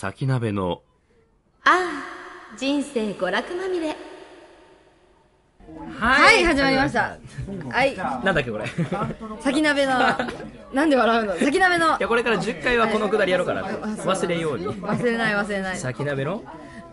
[0.00, 0.82] 先鍋の
[1.64, 3.88] ああ人生娯楽まみれ。
[3.88, 3.94] は
[5.98, 7.18] はい、始まりました。
[7.68, 8.64] はい、なんだっけこれ。
[8.64, 8.68] い
[9.40, 9.94] 先鍋の、
[10.72, 11.34] なんで笑うの？
[11.34, 14.68] 先鍋の、やこれから10回はこのくだりやろうかな忘れように。
[14.68, 15.76] 忘れない忘れない。
[15.76, 16.44] 先鍋の？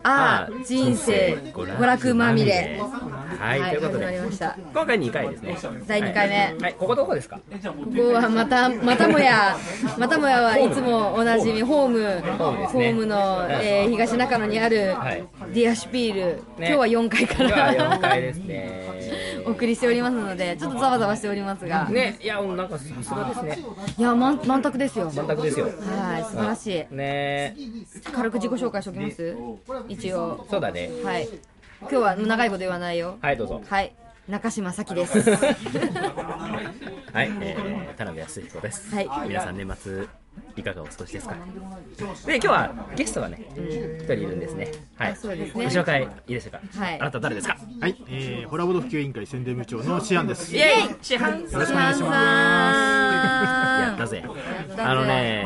[0.08, 2.80] ああ、人生娯楽まみれ。
[3.40, 4.22] はい、ということで。
[4.22, 4.56] ました。
[4.74, 5.58] 今回2回ですね。
[5.88, 6.36] 第2回目。
[6.36, 6.74] はい、はい。
[6.78, 7.38] ここどこですか？
[7.38, 7.42] こ
[7.96, 9.58] こはまた、またもや、
[9.98, 12.22] またもやはいつもおなじみ、ホーム、
[12.68, 13.06] ホーム。
[13.08, 15.24] の、えー東中野にあるはい。
[15.54, 16.42] ディアシュピール、ね。
[16.60, 18.86] 今日は4階か今日は4ら回ですね。
[19.46, 22.18] お送りしておりますので、ちょっとざわざわしておりますが、ね。
[22.22, 23.60] いやもうなんかさすがですね。
[23.98, 25.12] いや、満満卓ですよ。
[25.16, 25.66] 満卓ですよ。
[25.68, 26.96] はい、素晴らしい。
[26.96, 27.56] ね。
[28.12, 29.36] 軽く自己紹介しておきます？
[29.96, 30.46] 一応。
[30.50, 31.28] そうだねはい。
[31.82, 33.18] 今日は長いこと言わないよ。
[33.22, 33.94] はいどうぞはい。
[34.28, 35.20] 中島咲です。
[35.32, 38.94] はい、えー、田辺康彦です。
[38.94, 40.08] はい皆さん年末
[40.58, 41.36] いかがお過ごしですか。
[42.26, 44.72] で今日はゲストがね一、人いるんですね。
[44.96, 45.12] はい。
[45.12, 46.62] あそうですねご紹介いいでしょうか。
[46.80, 47.58] はいあなた誰ですか？
[47.82, 50.56] はい、えー、ホラボド普及委員会宣伝部長のシアンです。
[50.56, 50.96] イエイ。
[51.02, 51.42] 市販さん。
[51.52, 54.22] よろしくお願いしさんやったぜ。
[54.22, 55.46] ぜあのね、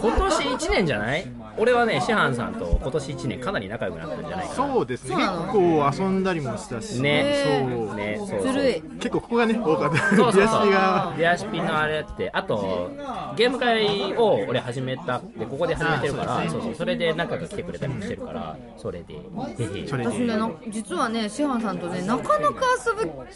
[0.00, 1.26] 今年1年じゃない？
[1.56, 4.54] 俺はね、師範さんと今年1年かなり仲良くなったんじゃないかな。
[4.72, 8.82] そうですね、結構遊んだりもしたし、ねそう、ね、そうそうずるい。
[8.98, 10.16] 結構ここがね、多かった。
[10.16, 10.70] そうそうそう
[11.16, 12.90] 出足ピンのあれってあと
[13.36, 19.14] ゲーム会を俺始めたでここで始めてるからそうそうそれで仲が来てくれたりもしてるからそれで。
[19.34, 22.62] 私ね、な実はね、シハンさんとね、なかなか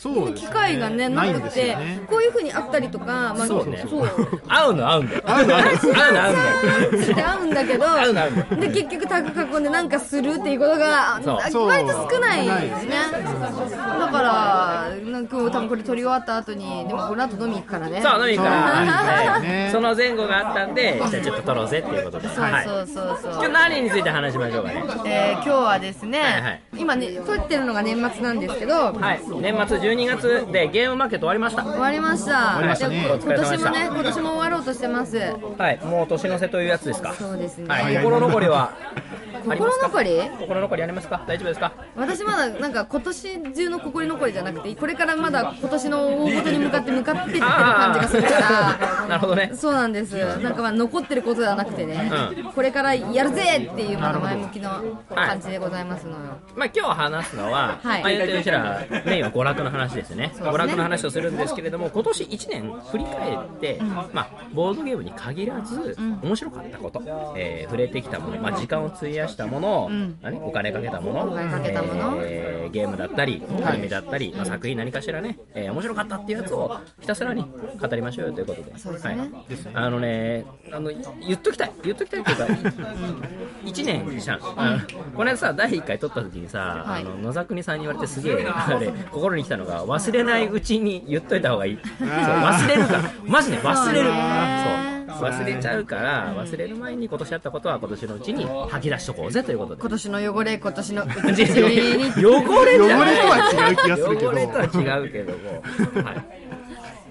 [0.03, 1.77] 遊ぶ機会がね、なくて、
[2.09, 3.84] こういう風に会ったりとか、まあ、そうね。
[3.89, 4.09] そう。
[4.48, 5.22] 合うの合うんだよ。
[5.27, 7.14] 合うの合うんだよ。
[7.14, 7.86] 会うんだけど、
[8.61, 11.69] で結局タッグ囲んでなんかするっていうことがそう。
[11.69, 18.20] 割と少ないですねだからなんか多分これ撮り終わった後にでもこの後飲み行くからねそう。
[18.20, 20.78] 飲みに行くからねその前後があったんで
[21.11, 22.29] じゃあちょっと撮ろうぜっていうことで。
[22.29, 22.65] そうはい。
[22.65, 23.33] そうそうそう。
[23.33, 24.84] 今日何について話しましょうかね。
[25.07, 26.61] えー今日はですね、はいはい。
[26.77, 29.21] 今ね撮ってるのが年末なんですけど、はい。
[29.41, 31.62] 年末12月でゲームマーケット終わりました。
[31.65, 32.61] 終わりました。
[32.61, 35.19] 今年もね今年も終わろうとしてます。
[35.59, 35.81] はい。
[35.84, 37.15] もう年の瀬というやつですか？
[37.15, 37.97] そうですね、はい。
[37.97, 38.72] 心残りは
[39.45, 40.21] 心残り？
[40.41, 41.25] 心残りありますか？
[41.27, 41.72] 大丈夫ですか？
[41.97, 49.06] 私まだなんか今年中の心残りじゃなくてこれからまだ今年の大事に向かって向かっていってる感じがするから。
[49.09, 49.53] なるほどね。
[49.55, 50.16] そうなんです。
[50.39, 52.11] なんかまあ残ってることではなくてね、
[52.55, 54.83] これからやるぜっていうまだ前向きな
[55.15, 56.19] 感じでございますのよ、
[56.55, 58.03] まあ、今日話すのは、はい。
[58.03, 60.19] まあ、言うてうちらメインは娯楽の話ですね。
[60.19, 60.33] ね。
[60.37, 63.81] 娯楽の話をするんですけれども今年1年振り返って、
[64.12, 67.03] まあ、ボードゲームに限らず、面白かったこと、
[67.37, 70.19] えー触れてきたもの、まあ、時間を費やしたもの、ん。
[70.23, 72.19] まあね、お金かけたものお金かけたもの。
[72.23, 77.45] えーゲームだったりアニメだったり、まあ、作品何かしらね、えー面白かったっていうやつをひたすらに
[77.81, 78.78] 語りましょうよということで。
[78.78, 79.17] そうですね。
[79.17, 79.28] はい、
[79.75, 80.91] あのねあの
[81.27, 81.73] 言っときたい。
[81.83, 82.47] 言っときたいっていうか
[83.65, 87.03] 1年じゃん、この間さ第1回撮った時にさ、はい。
[87.03, 91.79] あの野沢国さんに言われてすげえあれ心に来たのが忘れないうちに言っといた方がいい。
[91.99, 93.13] そう忘れるから。
[93.25, 94.09] マジで忘れる。
[94.09, 99.81] そう忘れちゃうから忘れる前に今年あったことは今年のうちに吐き出しとこうぜということで。
[99.81, 103.15] 今年の汚れ今年のうち 汚れにじゃない。
[103.15, 104.31] 汚れとは違う気がするけど。
[104.31, 104.67] 汚れとは違
[105.07, 106.25] うけども、はい、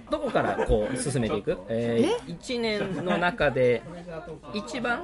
[0.10, 3.82] どこからこう進めていく、えー、1年の中で
[4.54, 5.04] 一番？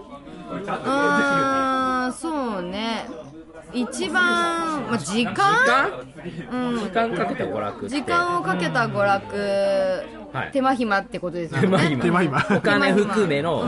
[0.68, 3.06] あーそうね。
[3.74, 5.34] 一番、まあ、時間？
[5.36, 6.69] 時間？
[6.72, 6.80] うん。
[6.80, 7.96] 時間かけた娯楽って。
[7.96, 10.51] 時間をかけた娯楽、はい。
[10.51, 11.67] 手間暇ってことですよね。
[11.67, 12.03] 手間暇。
[12.03, 12.57] 手間暇。
[12.57, 13.66] お金含めの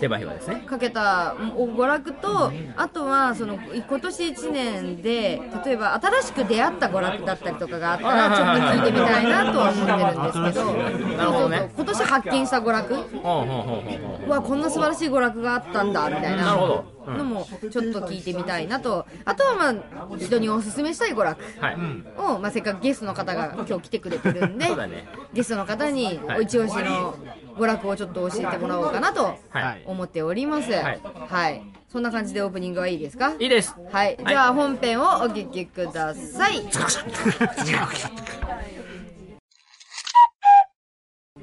[0.00, 0.32] 手間暇。
[0.32, 0.62] ですね。
[0.66, 10.72] かけたお娯楽とあとはその今年1年で例えば新しく出会った娯楽だったりとかがあったらちょっと聞いてみたいなとは思ってるんですけど
[11.16, 12.04] なるほどねそうそうそう。
[12.04, 12.94] 今年発見した娯楽？
[12.94, 14.26] ほうほうほうほうほう。
[14.26, 16.44] うわこんな素晴らしい娯楽があったんだみたいな。
[16.44, 16.94] なるほど。
[17.06, 17.18] うん。
[17.18, 19.06] のもちょっと聞いてみたいなと。
[19.24, 21.76] あとはまあ人におすすめしたい娯楽はい、
[22.18, 24.66] を、まあ、せっかくゲストの方が今日来てくれてるんで
[25.34, 26.38] ゲストの方にはい。
[26.38, 27.14] お一押しの
[27.56, 29.82] 娯楽をちょっと教えてもらおうかなとはい。
[29.86, 30.72] 思っております。
[30.72, 31.00] はい。
[31.28, 33.32] はい、そんな感じでオープニングはいいですか？
[33.38, 33.74] いいです。
[33.92, 36.62] はい、じゃあ本編をお聞きください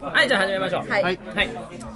[0.01, 0.89] はいじゃあ始めましょう。
[0.89, 1.03] はい。
[1.03, 1.19] はい、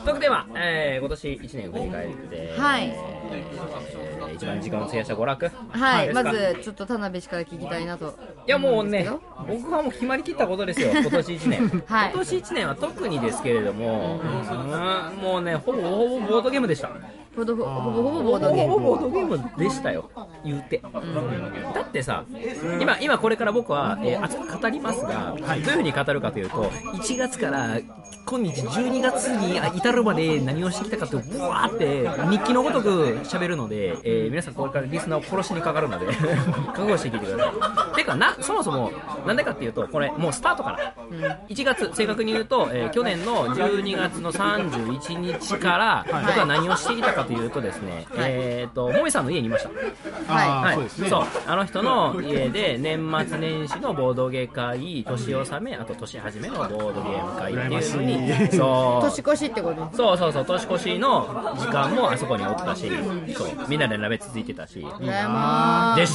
[0.05, 2.87] 特典は、えー、今年1年振り返ってはい。
[3.31, 4.05] えー
[4.35, 5.49] 一番時間を費やした娯楽。
[5.69, 8.17] はい、まずちょっと田辺氏から聞きたいなと。
[8.45, 9.09] いやもうね
[9.47, 12.11] 僕はもう決まりきったことですよ 今年1年、はい。
[12.11, 15.23] 今年1年は特にですけれども、うん。
[15.23, 16.89] もうねほぼほぼボードゲームでした
[17.35, 20.09] ほどほぼほぼボードゲームボードゲームでしたよ
[20.43, 20.81] 言うて、
[21.73, 22.23] だってさ
[22.79, 27.79] 今今これから僕は、えー熱く語りますが、どういうふうに語るかというと1月から
[28.27, 38.91] 今日12月に至るまで何をしてきたかってブワーって日記のごとく喋るので、えー皆さんこれからリスナーを殺しにかかるので覚悟して聞いてくださいてかなそもそも
[39.27, 40.95] なんでかっていうとこれもうスタートから、
[41.49, 49.69] 1月正確に言うと、えー去年の12月の31日から僕は何をしていたかというとですね、えっ、ともみさんの家にいました。
[50.27, 51.09] ああ、はい、そうですね。
[51.09, 51.23] そう。
[51.47, 59.05] あの人の家で年末年始のボードゲー会年納めあと年始めのボードゲーム会っていうふうにそう。
[59.05, 59.89] 年越しってこと？
[59.95, 62.89] そうそうそう年越しの時間もあそこにおったし
[63.35, 63.47] そう。
[63.67, 64.75] みんなで鍋つついてたし。
[64.75, 64.87] でし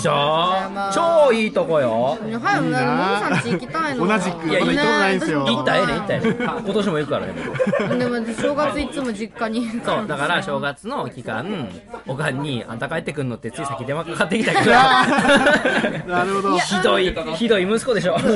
[0.09, 0.13] ょ？
[0.13, 2.19] ま超いいとこよ。
[2.21, 4.07] ーはいもうさんち行きたいの。
[4.07, 5.45] 同じく、いや同じことないんですよ。
[5.47, 6.37] 行ったらええねん行ったらええねん。
[6.41, 11.69] 今年も行くからね僕でも正月いつも実家にそうだから正月の期間
[12.07, 16.59] おかんに「あんた帰ってくんの?」ってつい先電話かかってきたけどなるほど。
[16.59, 18.31] ひどい ひどい息子でしょいや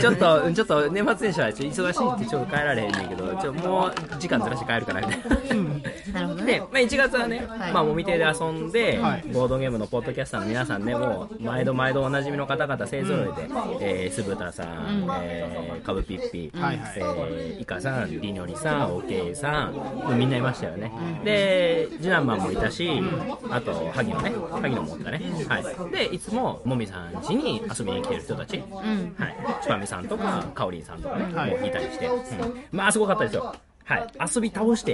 [0.00, 5.18] ちょっと、うんちょっと年末年始はちょっと忙しいってちょっと帰られへんねんけど、ちょもう時間ずらして帰るからみたい
[5.58, 5.71] な。
[6.44, 7.72] で、まあ、1月はね、はい。
[7.72, 9.22] まあ、もみ手で遊んで、はい。
[9.32, 13.48] ボードゲームのポッドキャスターの皆さんね、もう、毎度毎度おなじみの方々勢ぞろいで、
[13.80, 16.92] えー、酢豚さん、えー、カブピッピ、はいはい。
[16.96, 20.92] えー、イカさん、リニョリさん、オケイさん、もうみんないましたよね。
[21.24, 22.88] で、次男マンもいたし、
[23.50, 25.22] あと、萩野ね、萩野もおったね。
[25.48, 25.92] はい。
[25.92, 29.14] で、いつも、もみさん家に遊びに来てる人たち、うん。
[29.18, 31.50] はい、ちぱみさんとか、かおりんさんとかね、はい。
[31.50, 32.22] もういたりして、うん。
[32.70, 33.54] まあすごかったですよ。
[33.84, 34.92] はい、遊び倒して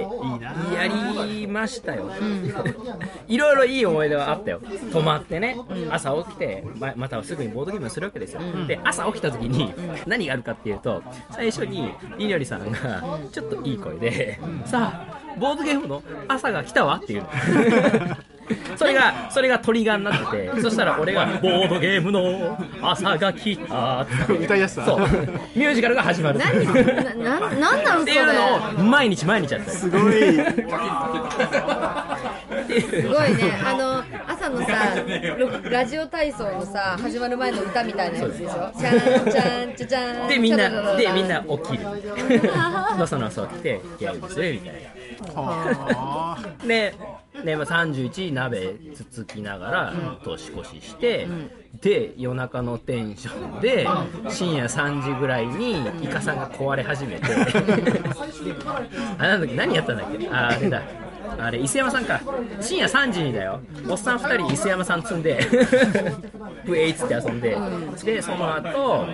[0.73, 2.09] やりましたよ、
[3.27, 4.61] いろいろいい思い出はあったよ。
[4.91, 5.57] 泊まってね、
[5.91, 9.73] 朝起きてままたすぐにボードゲームをするわけですよ、で朝起きた時に
[10.07, 17.21] 何があるかっていうと最初にりにょりさんがちょっといい声で「さあボードゲームの朝が来たわ」っていう。
[17.21, 17.29] の
[18.77, 24.85] それが、それがトリガーになってて、 そしたら俺が、ボードゲームの朝が来たって歌い出した？
[24.85, 24.99] そう。
[24.99, 26.39] ミュージカルが始まる。
[26.39, 26.65] 何？
[26.65, 28.11] なななんなんそれ？
[28.11, 29.77] っていうのを毎日毎日やってる。
[29.77, 30.13] すごい。
[32.69, 34.95] すごいねあの朝のさ
[35.37, 38.71] ロラジオ体操のさ始まる前の歌みたいなやつでしょ？
[38.77, 41.83] チャンチャンチャチャンで、みんな、で、みんな起きる。
[42.97, 44.73] のそのそ起きて、ゲームするみたい
[45.35, 46.41] はあ。
[46.61, 46.67] な。
[46.67, 46.93] で、
[47.45, 49.93] で、まあ、31鍋つつきながら
[50.23, 51.27] 年越しして、
[51.81, 53.87] で夜中のテンションで
[54.29, 57.25] 深夜3時ぐらいにイカさんが壊れ始めて。
[59.17, 60.27] あなんだっけ何やったんだっけ？
[60.29, 60.81] ああれだ
[61.39, 62.21] あれ伊勢山さんか。
[62.61, 63.61] 深夜3時にだよ。
[63.87, 65.39] おっさん2人伊勢山さん積んで。
[66.65, 67.57] ブエイっつって遊んで。
[68.03, 69.05] でその後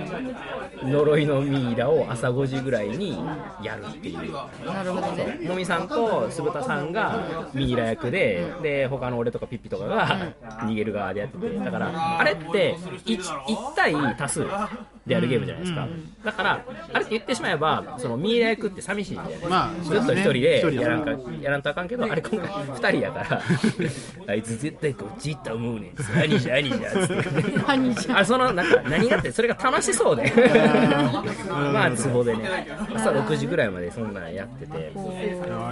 [0.83, 3.18] 呪いのミイラを朝5時ぐらいに
[3.62, 4.33] やるっていう。
[4.66, 5.39] なるほどね。
[5.48, 7.19] もみさんと酢豚さんが
[7.54, 12.75] ミイラ役で、で、他の俺とかピッピとかが逃げる側でやってて、だから、あれって
[13.06, 14.45] 1, 1対多数
[15.06, 15.88] でやるゲームじゃないですか。
[16.24, 19.48] だから、あれって言ってしまえば、そのミイラ役って寂しいんだよね。
[19.48, 21.12] まあずっと一人でやらんか、
[21.42, 23.42] やらんとあかんけど、あれ今回2人やから、
[24.28, 26.22] あいつ絶対こっち行った思うねん。
[26.24, 27.30] 兄じゃ兄じゃ、つって。
[27.68, 30.31] 兄じゃあ、その、なんか、何がって、それが楽しそうで。
[31.50, 35.01] まあ、ツボでね、朝6時ぐらいまでそんなんやってて、そ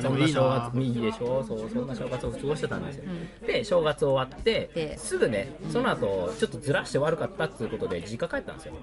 [0.10, 1.44] んな正月、いいでしょ？
[1.48, 3.04] そう、そんな正月を過ごしてたんですよ。
[3.48, 8.74] で、正月終わってで、すぐね、その後、ちょっとずらして悪かったっていうことで、実家帰ったんですよ。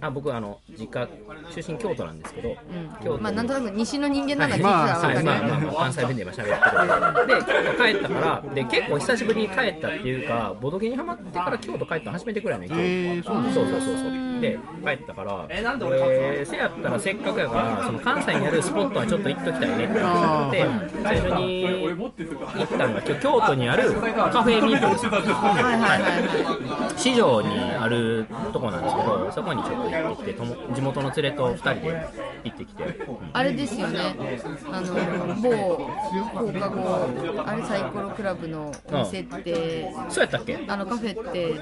[0.00, 1.08] あ僕、あの、実家、
[1.54, 2.56] 出身京都なんですけど、
[3.02, 3.16] 京都。
[3.16, 6.50] にまあなんとなく西の人間なんだ聞いてたまあらはまあまあまあ関西弁で今喋って
[7.20, 7.52] るで。
[7.52, 15.46] 京都帰ったからで結構久しぶりに帰ったっていうかボドゲにハマってから京都帰ったの初めてくらいね今日へーそうそうそうそうそうで帰ったから。
[15.48, 19.84] えなんで俺せやったらせっかくやからその関西にあるスポットはちょっと行っときたいね。
[19.84, 20.66] って思って
[21.02, 25.06] 最初に行ったのが今日京都にあるカフェミープルです。
[25.06, 32.06] はいはいはいはい市場にあるとこなんですけどそこにちょっと行ってきてとも地元の連れと2人で
[32.44, 32.84] 行ってきて、
[33.32, 34.00] あれですよね。
[34.70, 35.50] あの某
[36.32, 40.58] 放課後あれサイコロクラブのお店ってそうやったっけ？
[40.68, 41.54] あのカフェって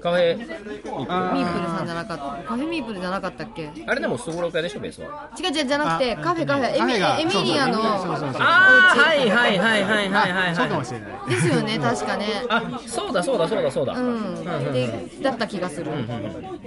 [0.00, 0.36] カフェ。
[0.36, 2.24] ミープルさんじゃなかった。
[2.48, 3.70] カフェミープルじゃなかったっけ？
[3.86, 5.30] あれでもすごろく屋でしょベースは。
[5.38, 6.76] 違う違うじゃなくてカフェカフェ。
[6.76, 7.74] エミエミリアの。
[7.74, 10.86] そうそうそうそうああはいはいはいはいはいはいそうかもはい。
[10.86, 11.10] しれない。
[11.30, 12.26] ですよね確かね。
[12.48, 14.44] あそうだそうだそうだそうだ、うん。
[14.72, 15.90] でだった気がする。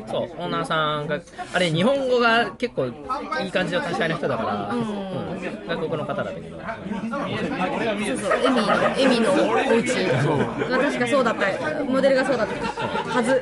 [0.07, 1.19] そうオーナーさんが
[1.53, 4.81] あれ日本語が結構いい感じの達者な人だから、うん。
[5.67, 6.67] 外国の方だったけどそう。
[7.11, 8.63] そうエミの
[8.97, 9.35] エミのお
[9.77, 9.85] 家。
[10.69, 11.83] が確かそうだった。
[11.83, 13.41] モデルがそうだったはず。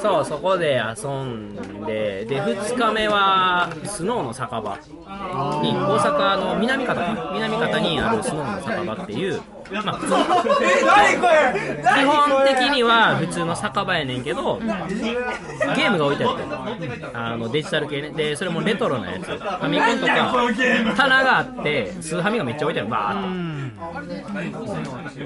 [0.00, 4.78] そうそこで遊んでで2日目はスノーの酒場
[5.62, 6.94] に大阪の南方
[7.32, 16.42] 南方にあるスノーの酒場っていうまあ普通基本的には普通の酒場やねんけどゲームが置いてあって。
[17.14, 18.10] あのデジタル系ね。
[18.10, 19.24] でそれもレトロなやつ。
[19.26, 22.90] ファミコンとか棚があってスーファミがめっちゃ置いてある。
[22.90, 23.68] バーっ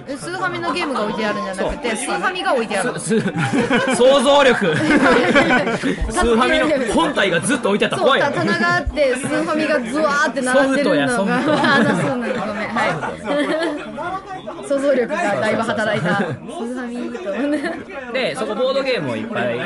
[0.09, 4.77] えスーファミのゲームが置いてあるんじゃなくてスーファミが置いてある想像力。
[4.77, 7.97] スーファミの本体がずっと置いてあった。
[7.97, 11.53] らそう怖いよ棚があってスーファミがズワーって並んでるのソフトやがソフト。
[11.63, 12.69] あのそうなのごめん。
[12.69, 14.32] はい
[14.69, 16.17] 想像力がだいぶ働いた。
[16.17, 19.61] スーファミとでそこボードゲームをいっぱい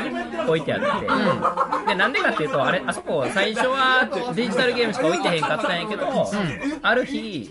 [0.47, 1.07] 置いてあって、
[1.87, 6.29] でなんでかっていうとあれあそこ最初はデジタルゲームしか置いてへんかったんやけど、
[6.81, 7.49] ある日イ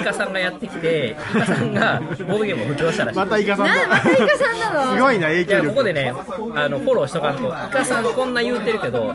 [0.00, 3.18] カさんがやってきてイカさんがボードゲームを布教したらしい。
[3.18, 4.96] またイカさんなんでまたイカさんなの？
[4.96, 5.68] すごいな影響力。
[5.68, 6.12] ここでね
[6.54, 9.14] あのフォローしとかんとイカさんこんな言うてるけど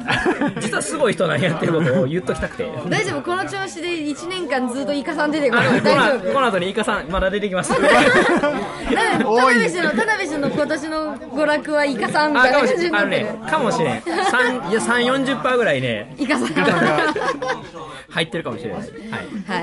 [0.59, 2.63] 実はすごい人なんやっていうことを言っときたくて。
[2.89, 7.71] 大丈夫この調子で1年間ずっとイカさん出てくる大丈のこの後にイカさんまだ出てきます。
[7.73, 13.99] 夫田辺氏の田辺氏の今年の娯楽はイカさんみたいなあかもし感じになってるかもしれん。
[13.99, 16.47] 3 いや3 40%ぐらいねイカさん。
[18.09, 18.79] 入ってるかもしれない。
[18.79, 18.89] はい。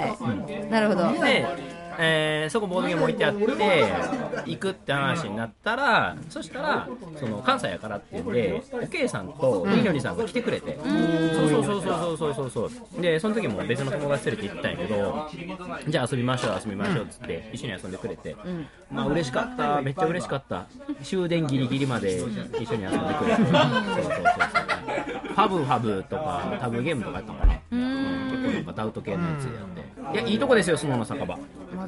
[0.00, 0.06] は
[0.66, 0.70] い。
[0.70, 1.12] なるほど。
[1.24, 1.46] で、
[2.02, 3.44] えーそこボードゲーム置いてあって
[4.46, 6.88] 行くって話になったらそしたら
[7.18, 10.78] その関西やからっていうんでおけいさんとみのりさんが来てくれて、
[11.34, 13.02] そうそうそうそうそうそうそう。
[13.02, 15.28] でその時も別の友達連れて行ったんやけど
[15.86, 18.34] じゃあ遊びましょう遊びましょうっつって一緒に遊んでくれて、
[18.90, 19.82] まあ嬉しかった。
[19.82, 20.66] めっちゃ嬉しかった。
[21.02, 23.44] 終電ギリギリまで一緒に遊んでくれて。
[23.44, 24.20] そうそうそうそう。
[25.30, 27.52] ファブファブとかタブゲームとかやったのかな。
[27.52, 29.90] 結構なんかダウト系のやつやって。
[30.12, 31.38] いやいいとこですよ相撲の酒場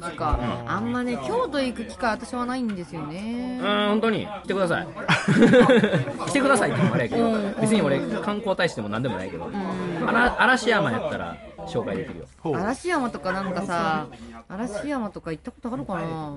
[0.03, 3.59] マジかあんまね京都行く機会私はないんですよね。
[3.61, 4.27] うーん、本当に。
[4.43, 4.87] 来てください。
[6.27, 9.49] 来てくださいって言うのもあれやけど、別に俺、観光大使でもなんでもないけど、
[10.37, 12.25] 嵐山やったら紹介できるよ。
[12.55, 14.07] 嵐山とかなんかさ
[14.49, 16.33] 嵐山とか行ったことあるかな？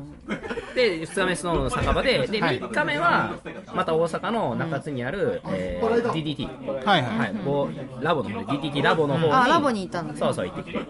[0.75, 3.35] で、2日目スノーの酒場で、で、3日目は、
[3.75, 6.85] また大阪の中津にある、えー DDT。
[6.85, 7.19] はいはい。
[7.19, 7.69] はい、こ
[8.01, 9.33] うラボの方で DDT ラボの方に。
[9.33, 10.15] あラボにいたんだ。
[10.17, 10.81] そうそう、行ってきて。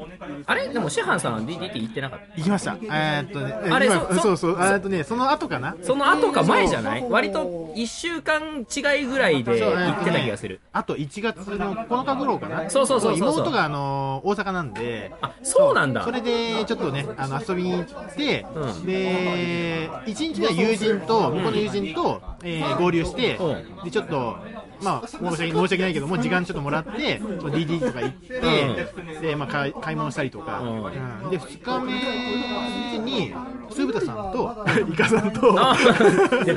[0.46, 0.68] あれ？
[0.68, 2.36] でも、師範さんは DDT 行ってなかった？
[2.36, 2.76] 行きました。
[2.82, 4.50] えーっとねえあれ今そそそうそう。
[4.52, 5.76] えーっとねその後かな？
[5.82, 7.06] その後か前じゃない？
[7.08, 10.60] 割と1週間違いぐらいで行ってた気がする。
[10.72, 12.68] あと1月の9日頃かな？
[12.70, 13.38] そうそうそうそうそう。
[13.40, 15.12] 妹があの大阪なんで。
[15.20, 16.04] あ、そうなんだ。
[16.04, 18.86] それでちょっとねあの遊びに行って、うん。
[18.86, 23.84] で1日目は友人と向こうの友人と、えー合流して、うん。
[23.84, 24.36] でちょっと
[24.82, 30.84] まあ申し訳申し訳ないけども時間ちょっともらって、その DD とか行って、でまあ買い買い物したりとか、うん。
[30.84, 31.30] うん。
[31.30, 33.34] で2日目に
[33.70, 35.40] 鈴豚さんとイカさんと。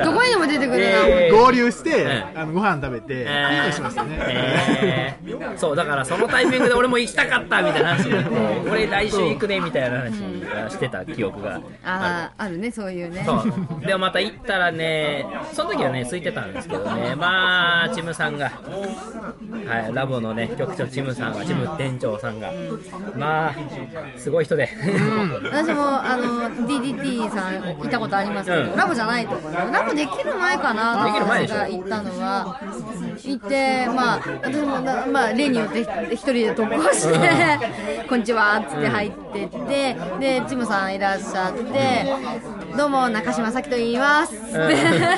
[0.04, 1.38] どこにでも出てくるな、えー。
[1.38, 5.58] 合流して、うんあのご飯食べて、いいのしましたね、えー。
[5.58, 10.12] そうだからそのタイミングで俺も行きたかったみたいな話になって俺来週行くねみたいな話
[10.68, 13.24] をしてた記憶があああるねそういうね。
[13.26, 13.86] そう。
[13.86, 17.16] でもまた行ったらねその時はね空いてたんですけどね。
[17.16, 18.52] まあチムさんが。
[19.66, 22.52] はいラボのね局長チムさんがチム店長さんが。
[23.16, 23.56] まあ
[24.18, 24.70] すごい人で。
[25.52, 28.76] 私もあの DDT さん行ったことありますけど、うん。
[28.76, 32.60] ラボじゃないところラボできる前かなできる私が行ったのは。
[33.24, 37.20] 行ってまあ私もなまあ例によって一人で投稿して
[38.08, 42.06] 「こんにちは」っつって入ってってでチムさんいらっしゃって
[42.78, 44.34] 「どうも中島咲と言います」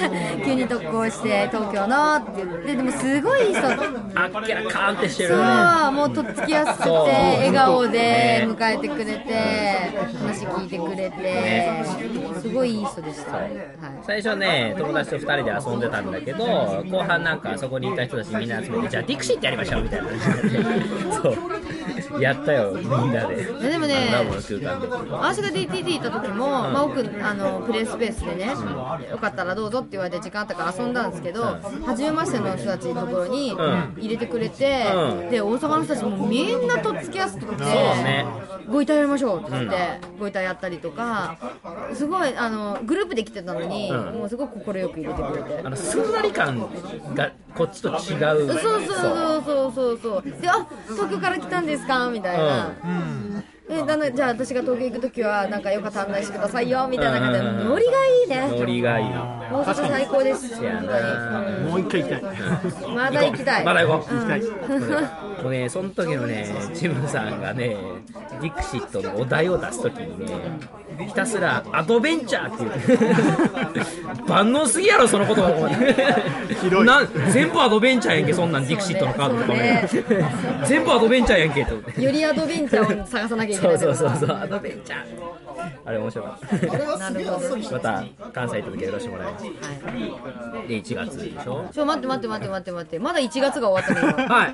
[0.44, 2.32] 急に特攻して「東京の」って。
[2.44, 3.68] 言ってでもすごいいい人。
[3.68, 3.78] あっ
[4.46, 9.34] けらかーんってしてるそう、もうとっつきやすくて、笑顔でね迎えてくれて、
[10.20, 11.84] 話聞いてくれて、
[12.42, 13.38] すごいいい人でした。
[13.38, 13.52] はい。
[14.04, 16.46] 最初ね友達と2人で遊んでたんだけど
[16.90, 20.08] 後半なんかそこにいた人たちみんな集めてじゃあディクシーってやりましょうみたいな。
[21.22, 22.22] そう。
[22.22, 23.48] やったよみんなで。
[23.64, 23.96] やでもね
[25.12, 28.48] 私が DTT 行った時も、まあ、奥あのプレイスペースでね、
[29.10, 31.44] よかったらどうぞって言われて時間あったから遊んだんですけど、
[31.86, 33.56] 初めましての人たちのところにん。
[33.98, 35.30] 入れてくれて、うん。
[35.30, 38.26] で大阪の人たちもみんなとっつきやすくて、ね。
[38.70, 39.78] ご遺体やりましょうって言って、
[40.20, 41.38] ご遺体やったりとか
[41.94, 44.20] すごいあのグループで来てたのに、うん。
[44.20, 45.62] もうすごく快く入れてくれて。
[45.66, 45.70] あ。
[45.70, 46.60] のすんなり感
[47.16, 47.98] がこっちと違う。
[47.98, 50.00] そうそうそうそうそう。
[50.02, 52.10] そうであ東京から来たんですか？
[52.10, 52.72] みたいな、
[53.70, 58.60] えだなじゃあ私が東京行く時はなんかよかったら案内してくださいよみたいな感じでうんノリがいいね。
[58.60, 59.06] ノリがいい。
[59.08, 60.56] 大阪最高です。
[60.56, 60.88] 本
[61.66, 62.90] 当もう一回行きたい。
[62.90, 63.66] にまだ行きたい。
[63.66, 64.14] まだ行こう。
[64.16, 64.20] うん。
[64.20, 67.76] 行きたいもうねその時のねチムさんがね
[68.42, 70.34] ディクシットのお題を出す時にね
[71.08, 73.16] ひたすらアドベンチャーっていう。
[74.28, 75.42] 万能すぎやろそのこと
[76.62, 76.86] 広い。
[76.86, 79.90] なん全部アドベンチャーやんけそんなんディクシットのカードとかも、ね。
[80.66, 82.02] 全部アドベンチャーやんけと。
[82.02, 85.51] よりアドベンチャーを探さなきゃいけそうないそうそうそうアドベンチャー
[85.86, 86.56] あれ面白かった
[86.98, 88.04] なるほどまた
[88.34, 89.46] 関西行った時よろしくもらいます。
[90.68, 91.66] で1月でしょ？
[91.72, 93.00] ちょ待って待って待って待って待って。
[93.00, 94.36] まだ1月が終わったね今。
[94.36, 94.54] はい。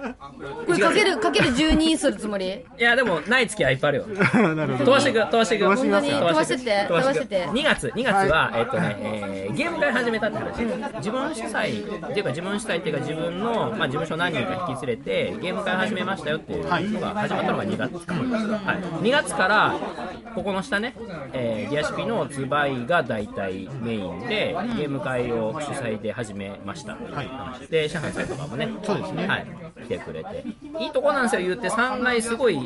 [0.66, 2.48] これかけるかける12するつもり？
[2.48, 4.06] いやでもない月はいっぱいあるよ。
[4.56, 4.86] なるほど。
[4.86, 5.20] 飛ばしていく。
[5.20, 5.66] 飛ばしていく。
[5.66, 6.16] 飛ばしてって？
[6.18, 6.88] 飛ばしていく。
[6.88, 10.64] 飛ばしてって？2月2月は、えっとね、えーゲーム会始めたって話。
[10.98, 19.74] 自分主催っていうか自分主催っていうか自分の、まあ、事務所何人か引き連れてゲーム会始めましたよっていうのが始まったのが2月か、はい、2月から
[20.36, 20.94] ここの下ね、
[21.34, 26.98] えー、ディアシピのズバイが大体メインでゲーム会を主催で始めました、
[27.70, 28.70] でシャハンさんとかもね。
[28.84, 29.27] そうですね。
[29.27, 29.48] はい、
[29.84, 30.44] 来てくれて。
[30.80, 31.42] いいとこなんですよ。
[31.42, 32.58] 言って3階すごい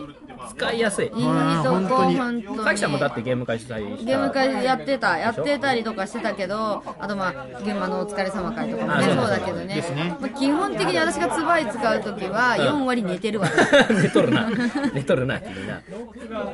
[0.50, 1.06] 使いやすい。
[1.08, 1.12] いい。
[1.24, 2.18] 本当に。
[2.18, 2.64] 本当に。
[2.64, 9.76] さきちゃんもだってゲーム会主催したゲーム会やってたやってたりとかしてたけどあとまあ現場のお疲れ様会とかもねあそうそうだけどね。
[9.76, 10.16] ですね。
[10.20, 13.48] まあ、基本的に私がツバイ使う時は4割寝てるわ、
[13.90, 14.50] 寝とるな。
[14.94, 15.82] 寝とるな君な。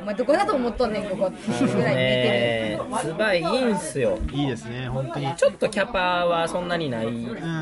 [0.00, 4.18] お前どこだと思っとんねんここっていうぐらいいいいんすよ。
[4.32, 5.34] いいですね本当に。
[5.36, 7.06] ちょっとキャパはそんなにない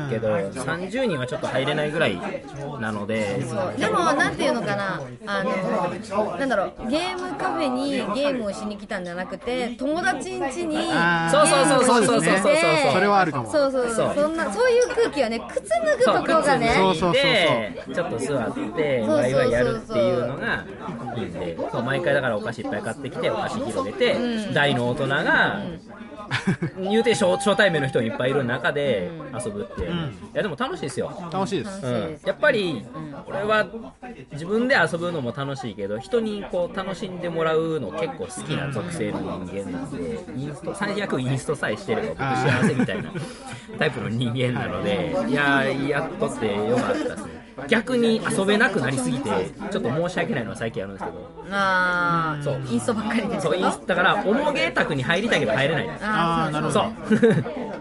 [0.09, 2.19] けど、30人はちょっと入れないぐらい
[2.79, 3.39] なので。
[3.39, 5.01] るでもなんていうのかな。
[5.25, 5.51] あの
[6.25, 10.75] なんだろうゲームカフェにゲームをしに来たんじゃなくて友達ん家に
[11.31, 12.55] そうそうそうそうそうそうそう。
[12.93, 13.89] それはあるかもそうそう。
[13.89, 14.15] そう。
[14.15, 17.23] そんなそういう空気はねくつむぐところがねそうそうそう
[17.85, 17.95] そう。
[17.95, 20.65] ちょっと座ってワイワイやるっていうのが
[21.15, 24.15] いいんでそう毎回だからお菓子いっぱい買ってきてお菓子広げて、
[24.53, 25.61] 大の大人が、
[26.79, 29.87] 言うて初 初対面の人いっぱいいる中で遊ぶって、い
[30.33, 31.11] やでも楽しいですよ。
[31.31, 31.85] 楽しいです。
[31.85, 32.85] うん、やっぱり
[33.25, 33.67] 俺は
[34.31, 43.11] 自分で遊ぶのも楽しいけど人にこう楽しんでもらうの結構好きな属性の人間なんでインスト最悪インストさえしてれば僕幸せみたいな
[43.77, 47.36] タイプの人間なので いやーやっとってよかったですね
[47.67, 49.29] 逆に遊べなくなりすぎて
[49.71, 51.31] ちょっと申し訳ないのは最近あるんですけど。
[51.51, 52.61] ああそう。
[52.69, 55.89] インストばっかりでそうインスだから重ゲー宅に入りたいけど入れない。
[55.89, 56.93] あああなるほどそう。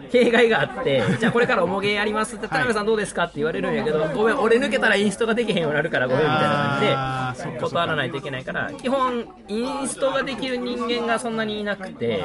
[0.11, 12.23] 弊害があってじゃあこれから重げやりますって田辺さんどうですかって言われるんやけどごめん俺抜けたらインストができへんようになるからごめんみたいな感じで断らないといけないから基本インストができる人間がそんなにいなくて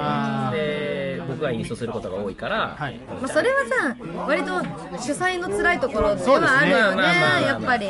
[0.51, 2.97] で僕がインストすることが多いから、はい。
[2.97, 3.95] まあ、それはさ
[4.27, 4.59] 割と
[4.97, 6.81] 主催の辛いところではあるよね。
[6.81, 7.87] まあまあまあまあやっぱり。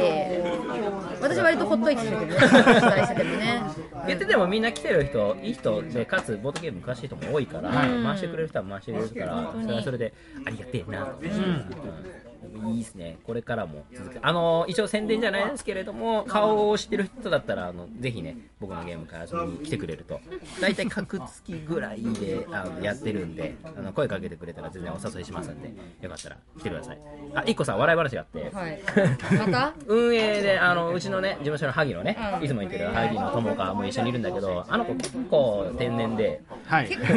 [1.21, 3.61] 私割とほっといてるね主催しててもね。
[4.07, 10.13] 言っててもみんな来てる人いい人でかつボードゲーム詳しい人も多いから、回してくれる人は回してくれるからそれはそれで
[10.45, 12.20] ありがてえなと思って、うん
[12.69, 13.17] いいですね。
[13.23, 20.19] これからも続けあの一応宣伝じゃないですけれども顔を知ってる人だったらあのぜひね僕のゲーム会遊びに来てくれると。
[20.59, 26.97] 大体格付きぐらいであのやってるんであの声かけてくれたら全然お誘いしますんでよかったら来てください。
[27.33, 28.79] あ一個さ笑い話があって、はい。
[29.37, 29.73] また？
[29.87, 32.43] 運営であのうちのね事務所の萩野ね、うん。
[32.43, 36.41] いつも言ってる萩野友果も一緒にいるんだけどあの子結構天然で。
[36.65, 36.87] はい。
[36.87, 37.07] 結構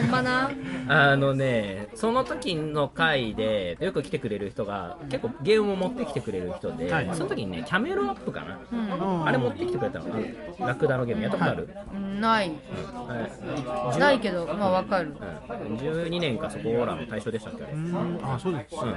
[0.00, 0.50] ほんまな。
[0.88, 7.08] あのねその時の回でよく来てくれる人が結構ゲームを持ってきてくれる人で、はい。
[7.12, 9.26] その時にねキャメルアップかな、うん。
[9.26, 10.06] あれ持ってきてくれたの
[10.60, 11.22] ラクダのゲーム。
[11.22, 12.20] やったことある、うん。
[12.20, 12.52] ない。
[13.08, 15.14] あれないけどまあわかる。
[15.68, 17.64] うん、12年かそこらの対象でしたっけ？
[17.64, 18.20] あれ、うん。
[18.22, 18.76] あそうです。
[18.76, 18.94] うん、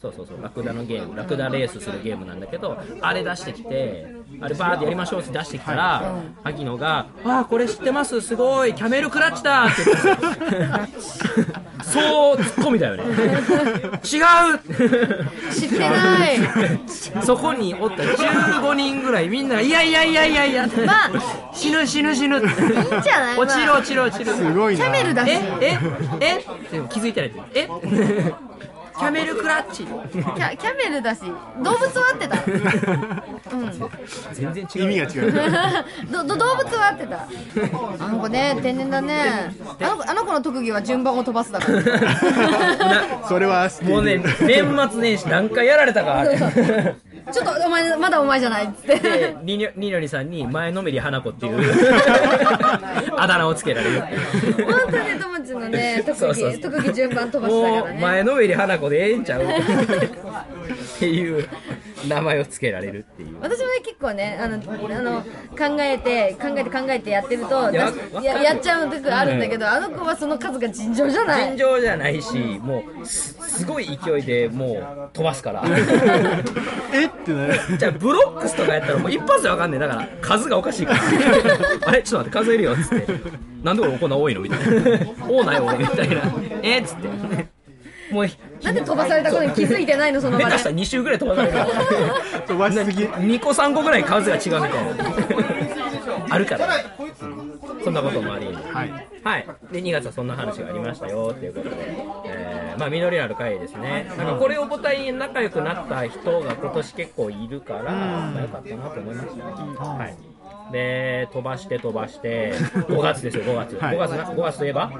[0.00, 0.42] そうそうそう。
[0.42, 4.06] ラクダのゲームラクダレースするゲームなんだけどあれ出してきて
[4.40, 8.20] あれバーってやりましょうって出してきたら、萩野が「ああこれ知ってます。
[8.20, 8.74] すごい。
[8.74, 11.00] キャメルクラッチだ!」って言って
[11.82, 13.04] そうツッコミだよね。
[13.04, 13.10] 違う
[15.52, 16.38] 知ってない。
[17.24, 18.02] そこにおった。
[18.02, 21.10] 15人ぐらいみんなが「いやいやいやいやいや」まあ
[21.52, 22.38] 死ぬ死ぬ死ぬ。
[22.38, 23.38] っていいんじゃない？
[23.38, 24.84] 落ちる落ちる落ちるすごいな。
[24.84, 25.40] キャメルだしえ？
[25.60, 25.78] え？
[26.20, 26.44] え？
[26.72, 27.68] でも気づいてないってえ？
[29.00, 29.84] キャメルクラッチ。
[29.84, 31.20] キャキャメルだし
[31.62, 32.36] 動物は合ってた。
[34.34, 34.82] 全然違う。
[34.92, 35.32] 意味が違う。
[36.12, 37.26] どど動物は合ってた。
[38.04, 39.54] あの子ね天然だね。
[39.80, 41.80] あの子あの子の特技は順番を飛ばすだから。
[43.26, 46.22] それはもうね年末年始何回やられたか
[47.32, 48.98] ちょっとお前まだお前じゃないっつって。
[48.98, 51.60] でりにょりのりさんに前のめり花子っていう。
[53.18, 54.00] あだ名をつけられる。
[54.00, 54.10] 本
[54.90, 58.00] 当に友達のね 特技特技順番飛ばしだもうからね。
[58.00, 59.42] 前のめり花子でええんちゃう？
[59.44, 61.48] っていう
[62.08, 63.36] 名前をつけられるっていう。
[63.40, 64.58] 私もね結構ねあのあ
[65.02, 71.44] の考えて考えて考えてやってるといやだややっちゃう時あるんだけど、あの子はその数が尋常じゃない。
[71.48, 75.64] 尋常じゃないしもうすすごい勢いでもう飛ばすから。
[76.92, 79.80] えってなるじゃあブロックスとかやったらもう一発でわかんねえ。
[79.80, 81.00] だから数がおかしいから。
[81.86, 82.02] あれ？
[82.02, 83.06] ちょっと待って数えるよっつって。
[83.62, 84.40] なんで俺こんな多いの？
[84.40, 85.06] みたいな。
[85.28, 86.22] 多ない俺みたいな。
[86.62, 87.08] えっつって
[88.10, 88.26] もう
[88.62, 90.44] なんで飛ばされたことに気づいてないのその場で。
[90.44, 91.58] 下手したら2周ぐらい飛ばされる。
[92.46, 93.04] 飛ばしすぎ。
[93.04, 94.70] 2個3個ぐらい数が違うみたいな
[96.28, 96.68] あるから。
[97.82, 98.46] そんなこともあり。
[98.46, 99.10] はい。
[99.22, 101.76] はい、で2月はそんな話がありましたよっていうことで、
[102.26, 109.42] えーまあ、実りのある回ですね、なんかこれを舞台に仲良くなった人が今年結構いるから、まあ、よかったなと思いましたね。
[109.42, 110.29] はい
[110.72, 112.52] で飛ばして飛ばして。
[112.54, 113.96] 5月ですよ5月、はい。
[113.96, 114.90] 5月な5月といえば？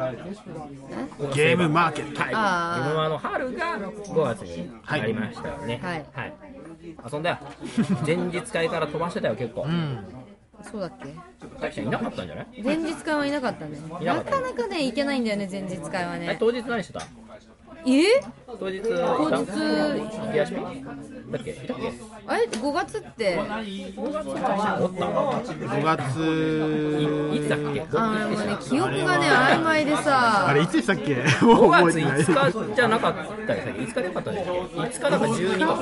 [1.34, 2.20] ゲームマーケット。
[2.20, 2.30] はい。
[2.30, 2.88] ゲー。
[2.90, 5.80] ムマの春が5月にありましたよね。
[5.82, 6.32] はい。
[7.12, 7.38] 遊んだよ。
[8.06, 9.62] 前日会から飛ばしてたよ結構。
[9.62, 10.04] うん。
[10.62, 11.14] そうだっけ？
[11.60, 12.46] 大ちゃんいなかったんじゃない？
[12.62, 13.78] 前日会はいなかったね。
[14.04, 16.28] なかなかね行けないんだよね前日会はね。
[16.30, 17.00] え当日何してた？
[17.86, 18.04] え？
[18.58, 18.80] 当日。
[18.82, 18.88] 当
[19.30, 20.34] 日。
[20.34, 20.60] いやしみ
[21.32, 21.50] だっけ？
[21.52, 21.92] いたっけ？
[22.26, 24.28] あれ？5月って？5月。
[24.28, 26.00] 大ちゃんおった5月
[27.32, 27.80] いいつだっけ？
[27.80, 30.48] あーもうね記憶がね曖昧でさ。
[30.48, 31.14] あれいつでしたっけ？
[31.44, 32.20] もう5月覚えてない。
[32.20, 33.14] 5日じゃなかっ
[33.46, 35.74] たよさっき5日でよかったんだっけ5日だから12とか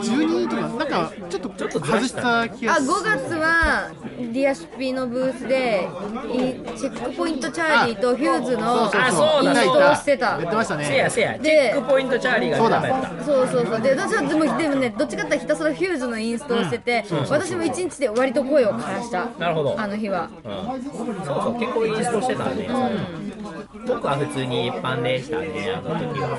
[0.00, 5.88] 12とかなんかちょっとちょっとず外しらしたた気があ5月はディアシュピのブースで
[6.32, 10.26] いチェックポイントチャーリーとフューズのあそうだインストをしてた。
[10.26, 10.84] やってましたね。
[10.84, 12.82] せやせやチでェックポイントチャーリーがそうだ。
[13.24, 13.80] そうそうそう。
[13.80, 19.26] で私はでもでもねどっちかっていうとひたすらフューズのインストをしてて、私も一日で割と声を枯らした。
[19.38, 19.80] なるほど。
[19.80, 20.28] あの日は。
[20.44, 20.82] うん。
[20.82, 22.68] そうそう結構インストしてたね
[23.86, 26.38] 僕は普通に一般でしたねあの時は。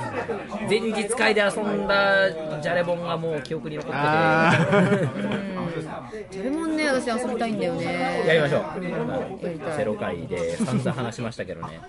[0.69, 5.54] 前日会で遊んだジャレボンがもう記憶に残ってて
[5.87, 8.23] あそれもね私遊びたいんだよね。
[8.27, 9.77] やりましょう。
[9.77, 11.79] ゼロ回で散々話しましたけどね。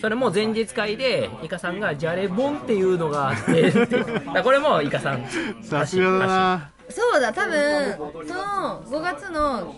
[0.00, 3.72] それも前日会でイカさんがジャレボンっていうのがあって。
[4.42, 5.22] これもイカさん。
[5.22, 7.94] ーさすがだなそうだ多分
[8.26, 9.74] その5月の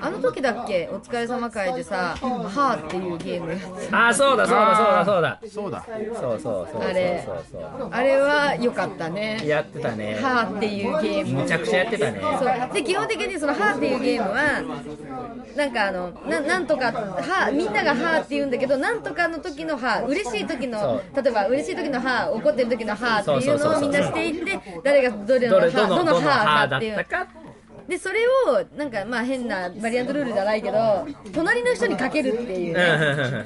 [0.00, 0.88] あの時だっけ？
[0.92, 5.40] お疲れ様会でさ「はーっていうゲームやってああそうだそうだそうだそうだ。
[5.48, 5.84] そうだ。
[5.86, 7.44] そうそうそうそうあれそう。
[7.78, 9.40] そうあれは良かったね。
[9.46, 10.14] やってたね。
[10.20, 11.42] はーっていうゲーム。
[11.42, 12.20] むちゃくちゃやってたね。
[12.38, 12.74] そう。
[12.74, 14.36] で基本的にその「はーっていうゲームは
[15.56, 26.96] なんかあのななんとかはみんなが「はーって言うんだけどなんとかの時の「はー嬉しい時の例えば嬉しい時の「はー怒ってる時の「はーっていうのをみんなしていって誰がどれのはーどの「どのどのは歯ーかっていう。
[26.96, 27.43] だったか
[27.88, 33.44] でそれをなんかまあ変なバリアントルールじゃないけど隣の人にかけるっていうね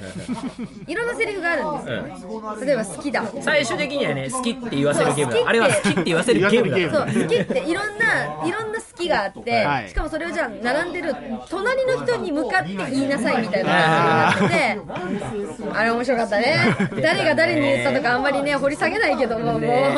[0.86, 2.56] いろんなセリフがあるんですよ。
[2.64, 3.24] 例えば好きだ。
[3.42, 6.70] 最終的にはね好きって言わせるゲームそう好きってだあれは好きって言わせるゲーム。
[6.70, 9.88] だそう好きっていろんないろんな好きがあって、はい。
[9.88, 11.14] しかもそれをじゃあ並んでる
[11.48, 14.34] 隣の人に向かって言いなさいみたいな。
[14.38, 16.76] 感じになっててあれ面白かったね。
[17.02, 19.60] 誰が誰に言ったとかあんまりね掘り下げないけどももう。
[19.60, 19.94] ね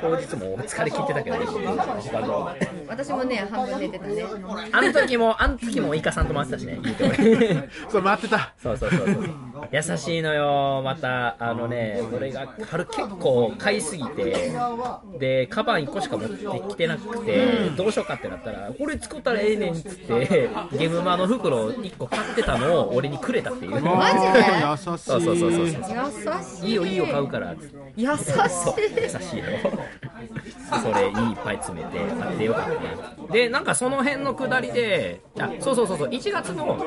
[0.00, 1.36] 当日も疲れ切ってたけど
[2.88, 4.24] 私もね半分寝てたね。
[4.72, 6.78] あの時もあの時もイカさんと回ってたしね。
[6.82, 8.54] 言うて俺そう待ってた。
[8.62, 9.30] そうそうそうそう。
[9.70, 11.36] 優しいのよまた。
[11.38, 14.52] あのね俺が春結構買いすぎて。
[15.18, 23.80] でカバン1個しか持ってきてなくて、どうしようかってなったらこれ作ったらええねんっつってゲムマの袋1個買ってたのを俺にくれたっていう。
[23.80, 24.44] マジで？
[24.70, 24.84] 優しい。
[24.84, 26.68] そうそうそうそう優しい。
[26.68, 27.54] いいよいいよ買うから
[27.96, 29.44] 優しそう優いしいよ
[30.82, 32.78] それいいっぱい詰めて買ってよかったね
[33.32, 36.78] でなんかその辺のくだりであそうそうそうそう1月の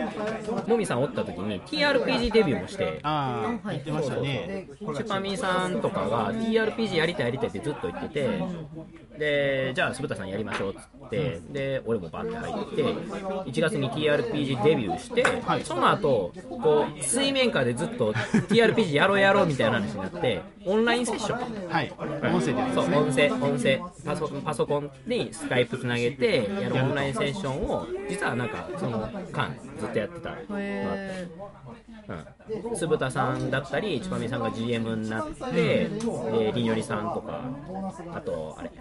[0.68, 3.00] もみさんおった時に TRPG デビューもして。
[3.04, 4.68] ああ言ってましたね。
[4.80, 8.44] チュパミさんとかが TRPG やりたいやりたいってずっと言ってて
[9.18, 12.84] でじゃあ鈴田さんやりましょうっつってで俺もバッて入って
[13.52, 15.26] 1月に TRPG デビューして、
[15.64, 21.70] その後こう水面下でずっと TRPG やろうやろうみたいな話になってオンラインセッション。
[21.70, 21.94] はい。
[22.00, 22.72] 音声でね。
[22.74, 30.46] そう音声音声パソパソコンにスカイプつなげてやるオンラインセッションを実はなんかその間ずっとやってたのあって。
[30.58, 31.28] へ
[32.08, 37.42] うん、鈴田さんだったり、ちぱみさんが GM になって、でりんよりさんとか、
[38.14, 38.72] あと、あれ、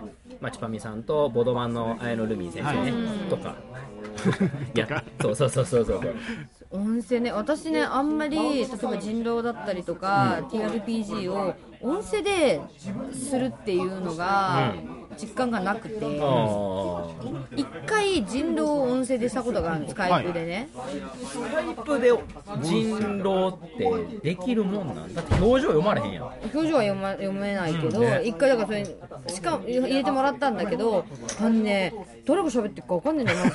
[0.40, 2.92] まあ、ちぱみさんとボドマンの綾野ルミ先生ね、
[3.28, 3.56] とか、
[4.74, 6.16] いや、そうそうそうそうそう、
[6.70, 11.54] 音声ね私ねあんまり例えば人狼だったりとか、TRPG を
[11.84, 12.62] 音声で
[13.12, 14.72] するっていうのが
[15.18, 17.06] 実感がなくて、あ
[17.54, 22.10] 一回人狼を音声でしたことがあるんですスカイプでね、ースカイプで
[22.62, 25.34] 人狼ってできるもんなんだって。
[25.34, 26.24] 表情読まれへんやん。
[26.24, 28.22] 表情は読,、ま、読めないけど、ね。
[28.24, 28.84] 一回だからそれ
[29.28, 31.04] しかも入れてもらったんだけど
[31.38, 31.92] あのね
[32.26, 33.50] 誰が喋ってるか分かんないんだよま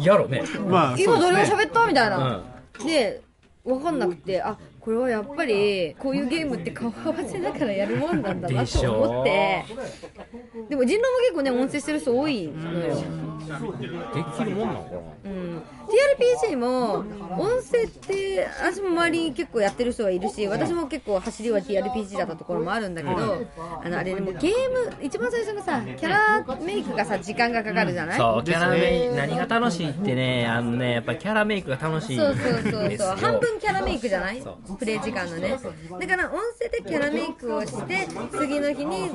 [0.00, 0.02] ず。
[0.04, 0.42] やろね。
[0.68, 2.42] まあ今誰が喋ったみたいな、
[2.84, 3.22] で
[3.64, 9.64] 分かんなくてあこれはやっぱりこういうゲームって顔合わせながらやるもんなんだなと思って。
[10.68, 12.94] でも人狼も結構ね音声してる人多いのよ、
[14.14, 14.90] できるもんなのか
[15.24, 15.62] うん、
[16.48, 16.98] TRPG も
[17.38, 23.14] 音声って私も周りに結構やってる人はいるし私も結構走りは TRPG だったところもあるんだけど
[23.82, 33.16] あのあれでもゲーム一番最初のさキャラメイクがさ時間がかかるじゃない、そうキャラメイク何が楽しいってねあのねやっぱキャラメイクが楽しいんそうそうそうそう。
[33.16, 34.40] 半分キャラメイクじゃない？
[34.40, 35.50] そうプレイ時間のね。
[35.50, 39.10] だから音声でキャラメイクをして次の日にで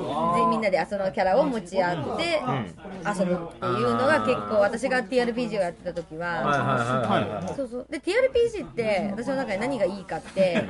[0.50, 2.40] みんなでそのキャラを持ち合って
[3.06, 7.52] 遊ぶっていうのが結構私が TRPG をやってた時は。
[7.56, 7.86] そうそう。
[7.90, 10.64] で TRPG って私の中で何がいいかって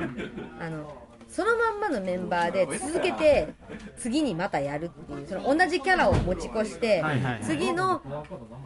[0.59, 0.93] あの
[1.27, 3.47] そのまんまのメンバーで続けて
[3.97, 7.01] 次にまたやるっていうその同じキャラを持ち越して
[7.41, 8.01] 次の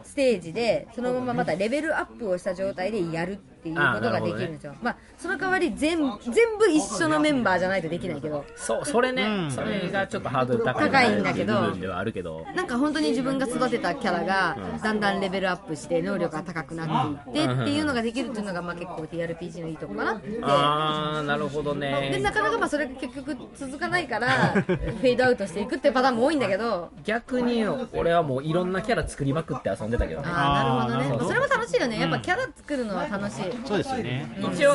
[0.04, 4.52] ステージでそのまままたレベルアップをした状態でやるっていうことができるん。
[4.54, 8.46] ですよ、まあその代わり全全部一緒のメンバーじゃないとできないけど。
[8.56, 9.52] そうそれね、うん。
[9.52, 10.90] それがちょっとハードル高い。
[10.90, 11.62] 高いんだけど。
[11.62, 12.46] 部分ではあるけど。
[12.56, 20.40] なんか本当に自分が育てたキャラがだんだんレベルアップして能力が高くなっていってっていうのができるっていうのがまあ結構 TRPG のいいとこかなって。
[20.44, 24.28] ああなるほどでねなかなかまあそれが結局続かないから
[24.66, 26.90] フェードアウトしていくっていうパターンも多いんだけど。
[27.04, 30.28] 逆に俺はもういろんなキャラ作りまくって遊んでたけどね。
[30.30, 31.28] ああなるほどね。
[31.28, 32.00] それも楽しいよね。
[32.00, 34.28] やっぱキャラ作るのは楽しい、そうですよね。
[34.54, 34.74] 一応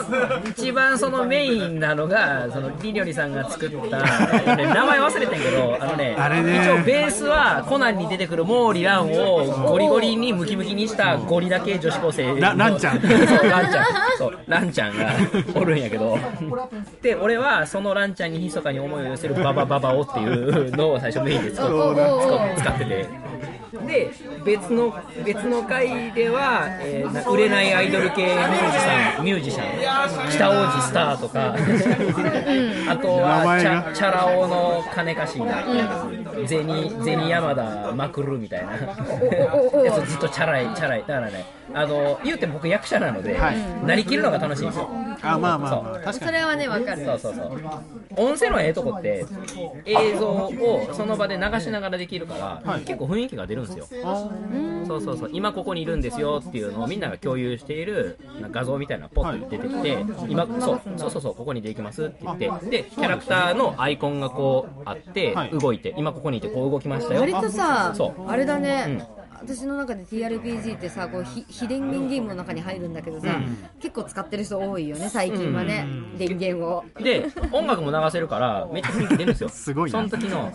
[0.49, 6.61] 一番そのメインなのがそのリリョリさんが作った、ね名前忘れてんけどあのねあれね。
[6.62, 12.35] 一応ベースはコナンに出てくるモーリランをゴリゴリにムキムキにしたゴリだけ女子高生。
[12.35, 13.01] のラランちゃん。
[13.01, 13.11] そう
[13.51, 13.87] ランちゃん。
[14.19, 15.12] そうランちゃんが
[15.55, 16.19] おるんやけど。
[17.03, 23.09] で俺はそのランちゃんに密かに思いを寄せるババババオっていうのを最初メインで使ってて
[23.87, 24.11] で
[24.45, 35.39] 別の別の回では、えーな売れないアイドル系ミュージシャンミュージシャン北王子スターとかあと名はチャチャラ男の金貸し
[36.47, 38.79] 銭銭山田まくるみたいなや
[40.05, 44.89] つずっとチャラいチャラいだからねあの言うても僕役者なので、はいなりきるのが楽しいんですよ。
[45.23, 46.19] あまあまあまあ確かに。
[46.19, 47.05] それはねわかる。
[47.05, 47.61] そうそうそう。
[48.17, 49.25] 音声のええとこって
[49.85, 52.81] 映像をその場で流しながらできるから、はい。
[52.83, 53.87] 結構雰囲気が出るんですよ。
[54.87, 55.31] そうそうそう。
[55.33, 58.18] 今ここにいるんですよっていうのをみんなが共有している
[58.51, 65.51] 画像みたいなのがポッと出てきて、今そうそうそうそうここにできますって言ってでキャラクターのアイコンがこうあって、はい。
[65.51, 67.20] 動いて今ここにいてこう動きましたよ。
[67.20, 68.31] 割とさそう。
[68.31, 69.07] あれだね、
[69.42, 73.40] 私の中で TRPG ってさこうひ非電源ゲームの中に入るんだけどさ、
[73.81, 75.87] 結構使ってる人多いよね最近はね、
[76.18, 76.85] 電源を。
[77.03, 79.48] で音楽も流せるからめっちゃ雰囲気出るんですよ。
[79.50, 79.98] すごいな。
[79.98, 80.53] その時の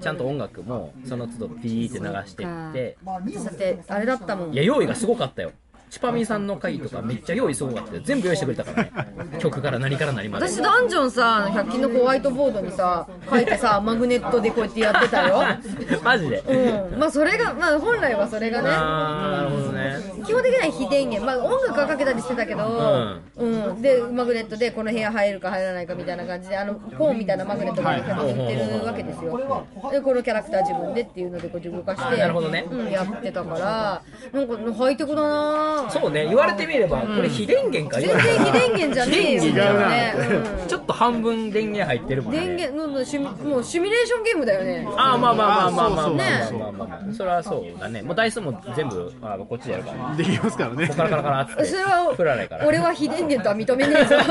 [0.00, 2.96] ちゃんと音楽もその都度ピーって流してって。
[3.04, 4.52] 私だってあれだったもん。
[4.52, 5.52] いや用意がすごかったよ
[5.90, 9.38] チュパミさんの回とかめっちゃ用意すごかったよ全部用意してくれたからね。
[9.38, 10.46] 曲から何から何まで。
[10.46, 15.42] 私ダンジョンさ100均のホワイトボードにさ書いてさマグネットでこうやってやってたよ。
[16.04, 16.38] マジで？
[16.40, 16.98] うん。
[16.98, 18.68] まあそれがまあ本来はそれがね。
[18.68, 19.96] なるほどね。
[20.26, 23.80] 基本的には非電源、まあ、音楽はかけたりしてたけど、うん。
[23.80, 28.10] でマグネットでこの部屋入るか入らないかみたいな感じであのフォンみたいなマグネットが売って
[28.54, 29.64] るわけですよ。
[29.90, 32.66] でこのキャラクター自分でっていうのでこうやって動かしてあなるほどね。
[32.70, 34.02] うん、やってたから。
[34.32, 42.40] なんかハイテクだなそうね言われてみればこれ非電源か全然非電源じゃねえよちょっと半分電源入ってるもんね。
[42.40, 44.86] 電源ののシミもうシミュレーションゲームだよね。
[44.96, 46.88] ああまあまあまあまあまあまあねまあまあ。
[46.88, 48.02] まあそれはそうだね。
[48.02, 50.86] もう台数も全部あこっちでやるからできますからね。
[50.88, 52.66] ここからカラカラっつってそれは振らないから。
[52.66, 54.16] 俺は非電源とは認めねえぞ。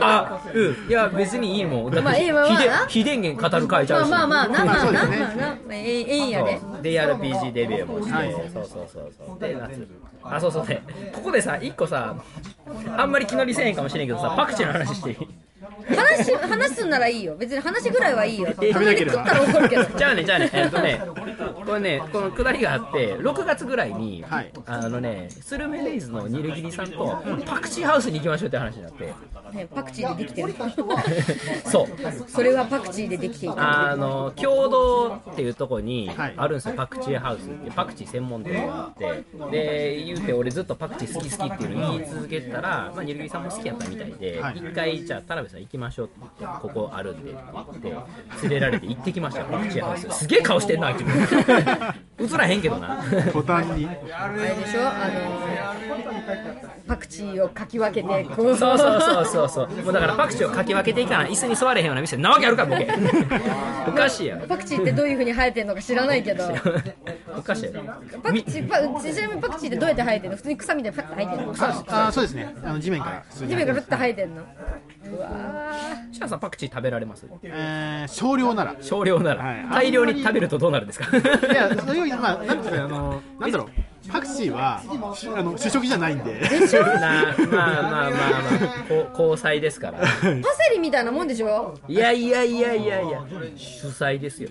[0.00, 0.88] あうん。
[0.88, 1.90] いや別にいいもん。
[1.90, 4.10] だってまあいいまあまあ非電源語る会ちゃうし。
[4.10, 5.58] まあまあまあなまあまあな。
[5.70, 6.58] ええええんやで。
[6.60, 8.32] そうで RPG デビューもして、はい。
[8.32, 9.38] そうそうそうそう。
[9.40, 9.88] で夏。
[10.24, 10.81] あそうそうね
[11.12, 12.16] ここでさ1個さ
[12.96, 15.28] あんまり気乗りせえへんかもしれんけどさパクチーの話していい？
[15.82, 17.36] 話話すんならいいよ。
[17.36, 18.48] 別に話ぐらいはいいよ。
[18.60, 19.84] え隣食ったら怒るけど。
[19.98, 21.00] じゃあねじゃあねえっとね
[21.66, 24.52] これねこのくだりがあって6月ぐらいに、はい。
[24.66, 29.12] あのねスルメレイズのニルギリさんとパクチーハウスに行きましょうって話になって。
[29.52, 30.54] ねパクチーでできてる。
[31.66, 31.86] そう。
[32.28, 33.90] それはパクチーでできていた。
[33.90, 36.34] あの共同っていうところにはい。
[36.36, 39.24] あるんですよ、パクチーハウスってパクチー専門店があって。
[39.50, 44.60] で言うて俺ずっとパクチー好き好きっていうのを言い続けてたら、まあ、ニルギリさんも好きやったみたいで一、はい。
[44.74, 47.40] 回じゃあ田辺さん行きましょうって言ってここあるんでって
[47.82, 48.00] 言っ
[48.40, 50.26] て連れられて行ってきましたよパクチーハウスす。
[50.26, 53.02] げえ顔してんな君映らへんけどな。
[53.32, 53.88] 途端に。
[54.12, 55.22] あれでしょあの
[56.86, 61.30] パクチーをかき分けてこうそうそうそうそうそうもうだからパクチーをかき分けていかない。
[61.30, 62.86] 椅子に座れへんような店なわけあるかボケ。
[63.88, 66.44] おかしいやろパクチーってどういう風に生えてるのか知らないけど。
[67.36, 67.82] おかしいやろ
[68.22, 70.36] パクチーパちなみにパクチーってどうやって生えてるの？
[70.36, 71.54] 普通に草みたいにパッと生えてるの？
[71.88, 72.54] ああそうですね。
[72.62, 73.22] あの地面から。
[73.34, 74.42] 地面からパッと生えてるの？
[75.16, 75.61] うわ
[76.12, 77.26] シャンさんパクチー食べられます？
[77.42, 78.76] えー少量なら。
[78.80, 79.66] 少量なら、はい。
[79.70, 81.16] 大量に食べるとどうなるんですか？
[81.16, 83.68] いや、それより、まあ、なんていうか、あの、なんだろう、
[84.10, 84.82] パクチーは、
[85.36, 86.40] あの、主食じゃないんで。
[86.40, 88.12] なまあまあまあまあ
[88.88, 93.24] こ交際ですからーパセリみたいなもんでしょいやいやいやいやいや
[93.56, 94.48] 主催ですよ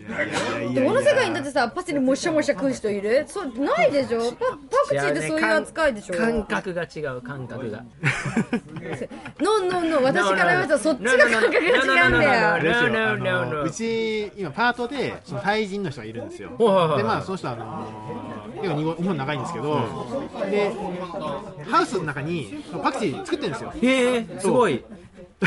[0.74, 7.84] でこの世界にだってさパセリもしゃもしゃ食う人いるそうないでしょパパクチーってそういう扱いでしょ感覚が違う感覚が
[9.40, 16.50] ノンノンノン私から言われたらそっちが感覚が違うんだよ.うち、今、パートで、そのタイ人の人がいるんですよ。
[16.98, 17.88] で、まあ、その人は、あの、
[18.41, 19.80] 結構日本日本長いんですけど、
[20.50, 20.72] で、
[21.70, 23.74] ハウスの中に、パクチー作ってるんですよ。
[23.82, 24.84] へえすごい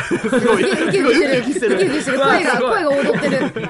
[0.00, 0.88] すごい。
[0.88, 1.76] ウキウキしてる。
[1.76, 3.68] ウキウキしてる声が声が踊ってる。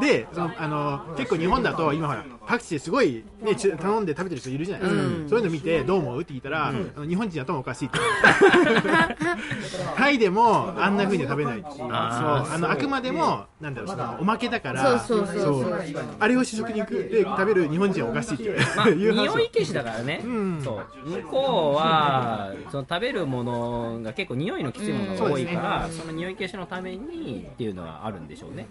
[0.00, 7.98] でそのあの結構日本だと今ほらパクチーすごい、ね、ち頼んで食べてる人いるじゃないですか、そういうの見てどう思うって聞いたら、あの日本人頭おかしいって
[9.96, 11.58] タイでもあんな風には食べない。
[11.60, 15.80] しそうあのあくまでもなんだろうそのおまけだからそうそうそうそう。
[16.18, 20.60] あれを主食に食って食べる日本人はおかしいっていう,、まあ、 いう話匂い消しだからね、ん。
[20.62, 21.08] そう。
[21.08, 28.66] 向こうはその食べるものが結構匂いのきついものが多いから、その匂い消しのためにっていうのはあるんでしょうね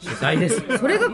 [0.00, 0.62] 主催です。
[0.78, 1.08] それが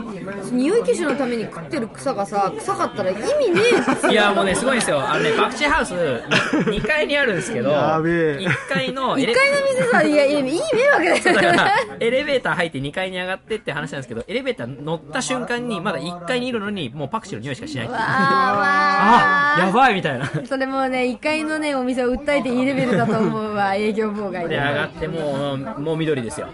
[0.51, 3.61] 匂い消しのために食ってる草がさ臭かったら意味ね
[4.09, 5.01] えいやもうねすごいんですよ。
[5.01, 8.39] あのねパクチーハウス2階にあるんですけどやべえ。
[8.39, 11.53] 1 階のエ1レ階の店さいやいやいい迷惑だよ。
[11.55, 20.27] だからエレベーター入って2階に上がってって話なんですけどエレベーター乗った瞬間にまだ1階にいるのにもうパクチーの匂いしかしないああやばいみたいな。
[20.45, 24.57] それもね1階のねお店を訴えていいレベルだと思うわ営業妨害で。
[24.57, 26.49] で上がってもうもう緑ですよ。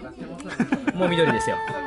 [0.93, 1.55] もう緑ですよ。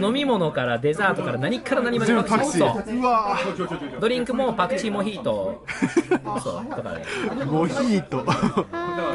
[0.00, 4.00] 飲み物からデザートから何から何までパクチー。
[4.00, 5.64] ドリンクもパクチーモヒート。
[6.42, 8.24] そうとかねーモヒート。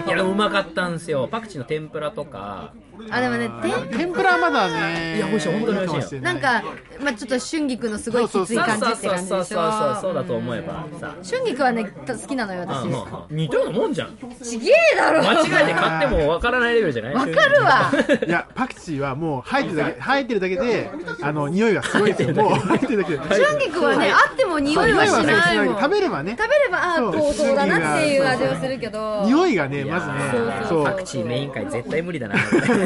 [0.08, 1.28] いやうまかったんですよ。
[1.30, 2.74] パクチーの天ぷらとか
[3.10, 3.50] あでもね
[3.90, 6.64] て天ぷらはまだねいや美味しい本当に美味しいなんか、
[7.02, 12.86] まあ、ちょっと春菊のすごいきつい感じって感じでしそうそうそうそょうだと思えばさ春菊はね好きなのよ私
[13.32, 17.92] 似たようなもんじゃんちげえだろ間違えて買ってもわからないレベルじゃないわかるわ
[18.26, 20.90] いや、パクチーはもう生えてるだけ、生えてるだけで、
[21.22, 22.34] あの、匂いがすごいですよ。
[22.36, 23.20] もう生えてるだけで。
[23.20, 32.36] 春菊はねあっても匂いはしないもん食べればね、食べればあそうこうそうだなっていう味はするけど匂いがね、まずねー、そうパクチーメイン会絶対無理だな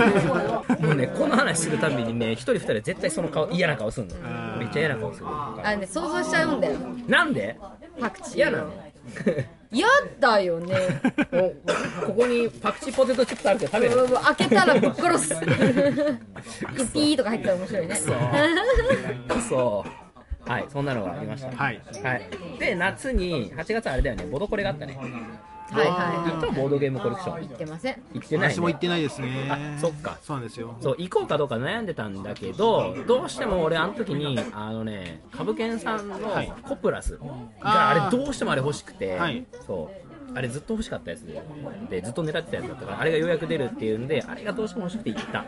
[0.81, 4.15] もうねこの話するたびにね一人二人で絶対その顔嫌な顔すんの。
[4.59, 6.77] めっちゃ嫌な顔するあね想像しちゃうんだよ。
[7.07, 7.57] なんで？
[7.99, 8.35] パクチー。
[8.37, 8.71] 嫌なの？
[9.71, 9.87] 嫌
[10.19, 10.75] だよね。
[11.31, 11.55] もう
[12.05, 14.07] ここにパクチーポテトチップスあるけど食べる？
[14.23, 15.35] 開けたらぶっ殺す。
[15.39, 17.95] ピーとか入ったら面白いね。
[17.95, 18.11] そ
[19.85, 21.47] うはいそんなのがありました。
[21.55, 21.81] はい。
[22.03, 24.25] はい、で夏に8月あれだよね。
[24.25, 24.97] ボドコレがあったね
[25.71, 27.39] はいはい行ったボードゲームコレクション。
[27.41, 27.95] 言ってません。
[28.13, 29.47] 行ってない、ね、私も行ってないですね。
[29.49, 30.17] あそっか。
[30.21, 30.75] そうなんですよ。
[30.81, 36.53] そう行こうかどうか悩んでたんだけどどうしても俺あの時にあのね株券さんのはい。
[36.63, 37.17] コプラス
[37.61, 39.45] があれどうしてもあれ欲しくて、はい。
[39.65, 40.37] そう。
[40.37, 41.41] あれずっと欲しかったやつで
[41.89, 45.45] でずっと狙ってたやつだったからあれがようやく出るっていうんであれがどうしても欲しくて行った。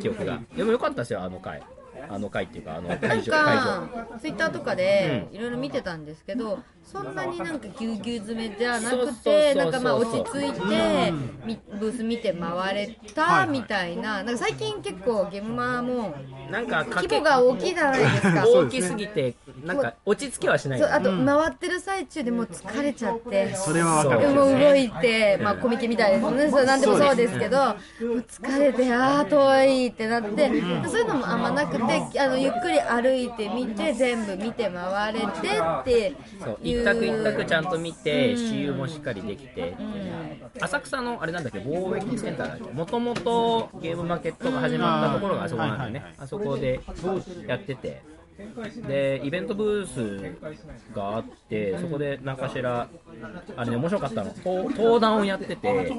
[0.00, 0.40] 記憶が。
[0.56, 1.62] でもよかったですよあの回
[2.08, 3.62] あの回っていうかあのなん会場会場。
[3.62, 11.12] かツイッターとかでいろいろ見てたんですけど、そんなになんかぎゅうぎゅう詰めじゃなくてなんかまあ落ち着いて
[11.44, 13.48] みブース見て回れはいたはい。
[13.48, 14.22] みたいな。
[14.22, 16.14] なんか最近結構ゲームマーも
[16.50, 18.44] なんか規模が大きいじゃないですか。
[18.48, 20.78] 大きすぎてなんか落ち着きはしない。
[20.78, 23.54] そうあと回ってる最中でもう疲れちゃって。
[23.54, 24.20] それはわかる。
[24.20, 27.58] でも動いて、まあ、コミケみたいですね、それなんでもそうですけど、
[27.98, 30.48] 疲れて、ああ、遠いってなって、
[30.86, 35.30] そういうのもあんまなくて、あのゆっくり歩いてみて、全部見て回れてっ
[35.84, 36.58] てそう。
[36.62, 39.74] 一択一択ちゃんと見て私有もしっかりできて、
[40.60, 41.58] 浅草のあれなんだっけ？
[41.58, 42.64] 貿易センターだっけ？
[42.72, 46.80] もともとゲームマーケットが始まったところがあそこなんだよね、あそこで
[47.46, 48.13] やってて。
[48.86, 52.88] でイベントブースがあってそこで何かしら
[53.56, 54.34] あれね面白かったの。
[54.44, 55.92] 登登壇をやってて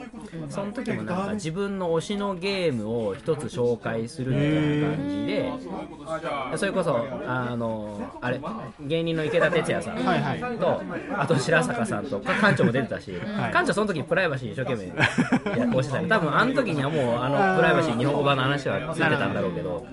[0.49, 8.41] その時もなんか自分の推しのゲームを一つ紹介するみたいな感じでそれこそあのあれ
[8.81, 10.57] 芸人の池田哲也さんはいはい。
[10.57, 10.81] と
[11.17, 14.93] あと白坂さんと館長も出てたし、館長その時プライバシー一生懸命や
[15.65, 16.07] ってたり。
[16.07, 19.85] 多分あの時にはもうあのプライバシー日本語版の話はついてたんだろうけど。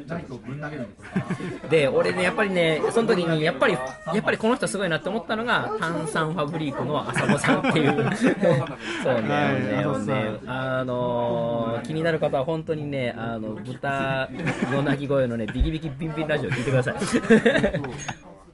[1.71, 3.81] で俺ねやっぱりね、その時に、やっぱり、や
[4.19, 7.93] っぱりこの人すごいなって思ったのが、炭酸ファブリークの浅野さんっていう。
[7.93, 14.29] そうね、はいねあのー気になる方は本当にね、あの、豚
[14.71, 16.95] の鳴き声のね、ビキビキビンビンラジオ聞いてください。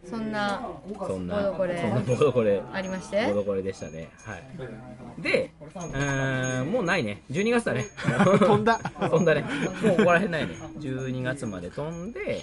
[0.08, 0.66] そんな
[1.06, 2.62] そんな、ボドコレそんなボドコレ。
[2.72, 3.26] ありまして？
[3.26, 4.08] ボドコレでしたね。
[4.24, 5.22] はい。
[5.22, 7.22] で、うーん、もうないね。
[7.30, 7.84] 12月だね。
[8.24, 9.44] 飛んだ 飛んだね。
[9.82, 10.54] もうここら辺ないね。
[10.78, 12.40] 12月まで飛んで、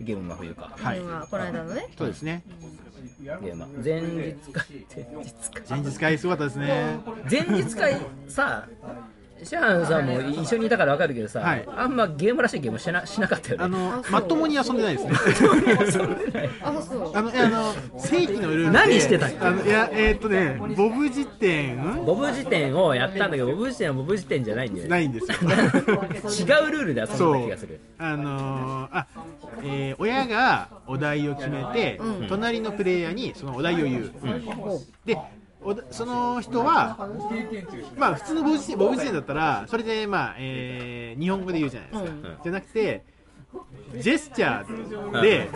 [0.00, 0.72] ゲーム真冬か。
[0.76, 1.00] はい。
[1.00, 1.88] 今この間のね。
[1.96, 2.42] そうですね。
[3.22, 5.62] ゲームマ前日会、前日会。
[5.68, 6.98] 前日会すごかったですね。
[7.30, 8.66] 前日会さ、
[9.44, 11.64] シャーンさんも一緒にいたから分かるけどさ、はい。
[11.76, 13.64] あんまゲームらしいゲームしなしなかったよね。
[13.64, 15.12] あのまともに遊んでないですね。
[16.62, 17.10] あそう。
[17.16, 19.38] あのいやあの正規のルールで何してたっけ？
[19.40, 22.02] あのいやえーっとねボブ辞典。
[22.04, 24.90] ボブ辞典をやったんだけど、ボブ辞典はボブ辞典じゃないんだよね。
[24.90, 25.38] ないんですよ。
[25.42, 27.80] 違うルールで遊んでそうた気がする。
[27.98, 29.06] あのーあ、
[29.62, 32.28] えー親がお題を決めて、うん。
[32.28, 34.10] 隣のプレイヤーにそのお題を言う、
[35.04, 35.22] でおだ
[35.90, 36.96] その人は、
[37.96, 42.38] まあ、普通のボブ辞典だったらそれで、まあえー日本語で言うじゃないですか、うん。
[42.42, 43.04] じゃなくて
[43.96, 45.50] ジェスチャーで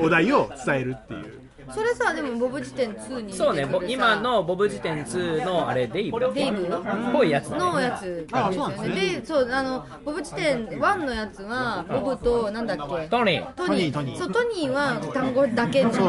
[0.00, 6.70] お題を伝えるっていうそれさでもボブ辞典2にそうね、ぼ出てくるさ今のボブ辞典2のあれ、デイブデイブっ
[7.12, 7.72] ぽいやつだね。
[7.72, 9.18] のやつあですよそうなんですね。
[9.20, 13.08] でそうあのボブ辞典1のやつはボブとなんだっけ？
[13.08, 13.52] トニー。
[13.54, 13.92] トニー。
[13.92, 16.00] トニーそうトニーは単語だけの人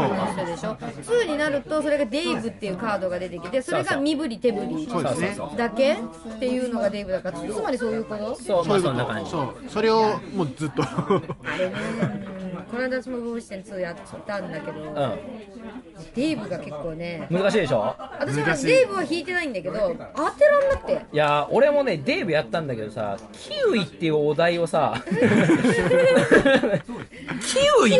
[0.46, 0.76] でしょ。
[0.76, 5.98] 2になるとそれがデイブっていうカードが出てきてそれが身振り手振りそうねだけっ
[6.40, 8.36] ていうのがデイブだからつまりそういうこと？
[8.36, 9.32] そう、まあそんな感じ。
[9.32, 10.84] そうそれをもうずっと。
[10.84, 11.22] あ
[11.58, 11.74] れね。
[12.44, 13.96] うんこの間私もボブ辞典2やっ
[14.26, 15.20] たんだけどう
[16.16, 17.34] デイブが結構ねん。
[17.34, 17.96] 難しいでしょ？
[18.20, 21.06] 私はデイブは引いてないんだけど当てらんなくて。
[21.14, 25.20] いやー俺もね、デイブやったんだけどさ、キウイっていうお題をさ、キ
[27.84, 27.92] ウイ？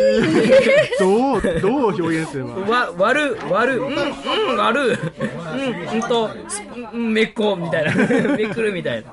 [0.98, 2.54] どうどう表現すれば？
[2.54, 4.98] わ割る割るうんうん割る。
[5.52, 7.94] うんうんとすうんめっこみたいな。
[8.36, 9.12] めくるみたいな。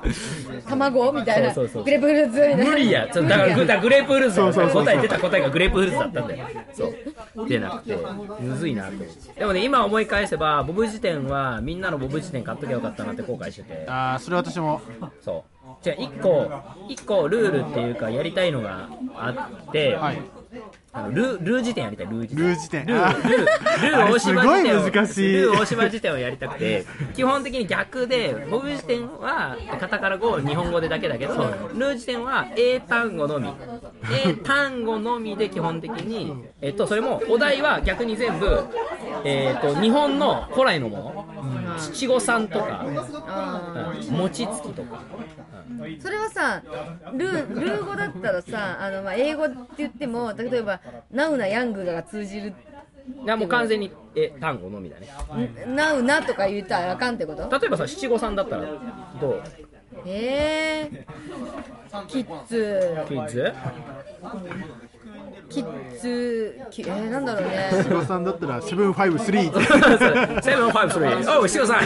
[0.68, 1.52] 卵みたいな。
[1.52, 2.64] そうそうそうグレープフルーツみたいな。
[2.64, 3.06] 無理や。
[3.06, 4.84] だからグレープフルーツだよそうそうそうそう。
[4.84, 6.46] 答え出た答えがグレープフルーツだったんだよ。
[6.72, 6.86] そ
[7.44, 7.48] う。
[7.48, 7.96] 出なくて
[8.40, 8.92] むずいなと
[9.38, 13.86] でもね今思い返せばボブ辞典はみんなのボブ辞典買っときゃよかったなって後悔してて。
[13.88, 14.80] ああそれ私も。
[15.22, 15.58] そう。
[15.82, 16.50] じゃあ1個
[16.88, 20.22] 一個ルールっていうかやりたいのがあって、はい
[20.92, 22.38] あのルルー辞典やりたいルー辞典。
[22.38, 22.86] ルー辞典。
[22.86, 25.32] ルーあルールー大島辞典をすごい難しい。
[25.32, 31.34] ルー大島辞典をやりたくて 基本的に逆でボブ辞典はカタカナ語日本語でだけだけど
[31.74, 33.52] ルー辞典は英単語のみ。
[34.24, 38.64] 英単語のみで基本的に、えっと、それもお題は逆に全部、
[39.24, 41.28] えっと、日本の古来のもの。
[41.78, 42.84] 七五三とか、
[43.28, 44.16] あうん。
[44.16, 46.62] 餅つきとか、ーそれはさ
[47.14, 50.80] ルールー語だったらさあの、まあ、英語って言っても例えば
[51.10, 52.54] ナウなヤングが通じる。
[53.24, 55.08] いやもう完全にえ単語のみだね。
[55.66, 57.58] んナウなとか言ったらあかんってこと？
[57.58, 58.66] 例えばさ七五三だったら
[59.20, 59.42] どう？
[60.06, 63.04] えー、キッズ。
[63.08, 63.52] クイズ？
[65.48, 71.80] キッズきえー、なんだろうね七五三だったら seven five three se ven five three おう七五三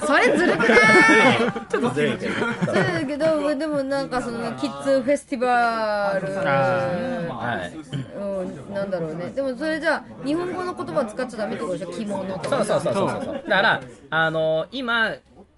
[0.00, 1.38] それずるくない？
[1.68, 2.34] ちょっとずるいけど。
[2.34, 7.76] そうだけどでもなんかその Kids Festival はい。
[8.18, 9.30] うん、なんだろうね。
[9.30, 11.92] でもそれじゃあ日本語の言葉使っちゃダメってことでしょ？
[11.92, 12.64] 着物とか。
[12.64, 13.34] そうそうそうそうそう。
[13.34, 13.80] だから
[14.10, 15.14] あの今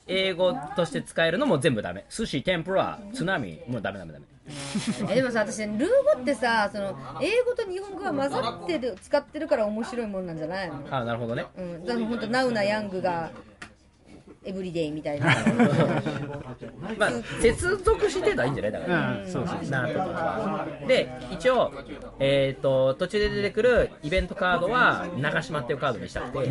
[0.09, 2.05] 英語として使えるのも全部ダメ。
[2.11, 4.25] 寿司天ぷら津波もうダメダメダメ
[5.11, 5.87] えでもさ私ルー語
[6.21, 10.75] ってさその英語と日本語が混ざってる使ってるから面白いもんなんじゃないの？
[10.91, 11.47] あなるほどね。
[11.57, 11.85] うん。
[11.85, 13.31] だから本当ナウなヤングが
[14.43, 15.27] エブリデイみたいな。
[16.99, 17.11] まあ
[17.41, 18.73] 接続してたらいいんじゃない？
[18.73, 19.19] だから。
[19.23, 21.71] うんそうそうなとかで一応、
[22.19, 26.51] えー、と途中で出てくるイベントカードは長島っていうカードにしたくて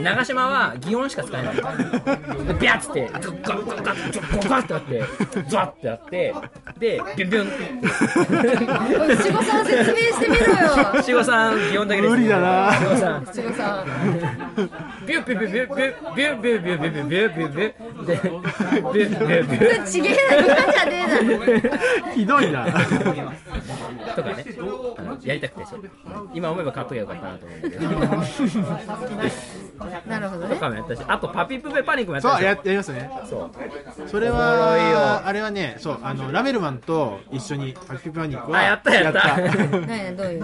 [0.00, 0.44] 長島。
[0.44, 1.56] は擬音しか使えない。
[1.56, 5.02] でビャッつってガッガッガッガッガッってなって
[5.48, 6.34] ザッってなって
[6.78, 7.46] でビュンビュン
[9.00, 10.52] おい七五三説明してみろよ
[11.02, 13.86] 七五三擬音だけです無理だな七五三七五三
[15.06, 15.76] ビュンビュンビュンビュン
[16.14, 17.74] ビュンビュンビュンビュンビュンビュンビュンビュンビュン
[18.86, 22.66] ビュンでちげえな今じゃねえなひどいな
[24.16, 24.44] とかね
[25.24, 25.64] やりたくて
[26.34, 27.88] 今思えば買っときゃよかったなと思うんだけど
[30.06, 33.50] なるほどねとかもやったしあとパピプペパニックもやったそうややりますねそ
[34.06, 39.36] うそれはあれはねそうあのラメルマンと一緒にパピプペパニックはあやったやった
[39.86, 40.40] 何どういう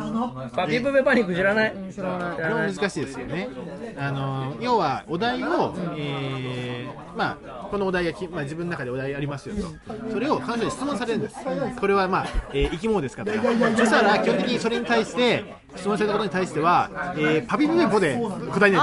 [0.55, 3.49] パピプペパニック知らない知らないこれも難しいですよね。
[3.97, 6.70] あの要はお題を、えー
[7.16, 11.37] まあ、このお題がき、まあ、自分の中でお題ありますよと、それを彼女に質問されるんです。
[11.79, 13.39] これは、まあえー生き物ですかとか、
[13.77, 15.45] そしたら基本的にそれに対して、
[15.77, 18.77] 質問されたことに対しては、えーパピプペポで答えないといけない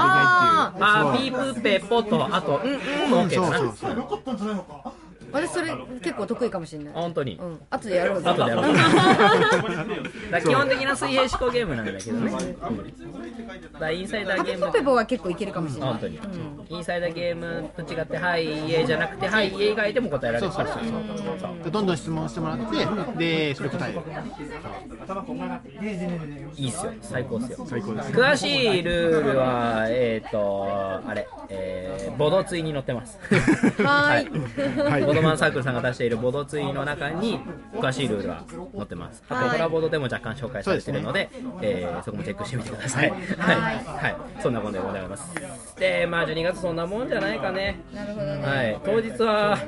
[0.68, 0.84] っていう。
[0.84, 4.92] あーピープペポとあとうんうんも OK そうそうそう。
[5.32, 5.72] 私それ
[6.02, 6.94] 結構得意かもしれない。
[6.94, 7.36] 本当に？
[7.40, 7.60] うん。
[7.70, 8.30] 後でやろうぜ。
[8.30, 8.74] 後でやろう
[10.48, 15.90] 基本的な水平思考ゲームなんだけどね、うん、だインサイダーゲームペポは結構いけるかもしれない。
[15.90, 16.18] 本当に、
[16.70, 20.68] インサイダーゲームと違ってはい家じゃなくてはい家以外でも答えられるから。
[20.72, 20.82] そう
[21.64, 24.00] でどんどん質問してもらって、で、それ答える。
[26.56, 26.92] いいっすよ。
[27.00, 27.66] 最高っすよ。
[27.68, 28.12] 最高です。
[28.12, 33.18] 詳しいルールはえっ、とあれえー、ボドツイに載ってます。
[33.82, 34.90] はーい。
[34.90, 35.02] はい。
[35.02, 37.40] ボドマンサークルさんが出しているボドツイの中に
[37.72, 38.44] 詳しいルールは
[38.76, 39.22] 載ってます。
[39.28, 43.10] あとホラボードでも若干紹介されているのでそえーそこもチェックしてみてください。
[43.10, 45.34] はい、はい、そんなもんでございます。
[45.78, 47.80] でまあ12月そんなもんじゃないかね。
[47.92, 48.42] なるほどね。
[48.42, 49.58] はい、当日は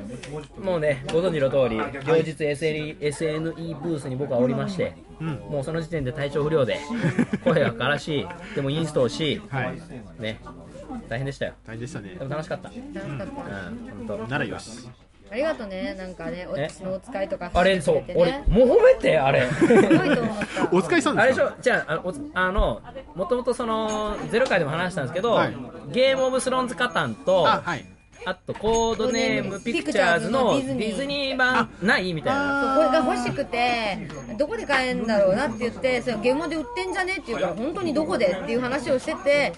[0.61, 6.79] もうねご存知の通り両日 SNE, SNE ブースに僕はおりまして、もうその時点で体調不良で
[7.43, 9.81] 声がからしいでもインストをし、はい。
[10.21, 10.39] ね。
[11.07, 11.53] 大変でしたよ。
[11.65, 12.15] 大変でしたね。
[12.15, 12.25] で。
[12.25, 12.69] も楽しかった。
[12.69, 13.23] 楽しかった。
[13.23, 14.07] うん。
[14.07, 14.17] 本当。
[14.27, 14.89] ならよし。
[15.31, 16.67] ありがとうねなんかねえ？
[16.69, 19.47] 私のお使いとかあれそう俺もう褒めてあれ。
[19.49, 20.63] すごいと思った。
[20.65, 21.51] お疲れさんあれでしょ？
[21.61, 22.81] じゃああのおあの
[23.15, 25.55] もともとそのゼロ回でも話したんですけど、はい。
[25.91, 27.85] ゲームオブスローンズカタンとあ、はい。
[28.25, 31.37] あとコードネームピクチャーズのディズニー。
[31.37, 34.07] 版ないみたいなこれが欲しくて
[34.37, 39.53] どこで買えるんだろうなって言ってそれゲームで売ってんじゃねって言うから本当にどこでっていう話をしてて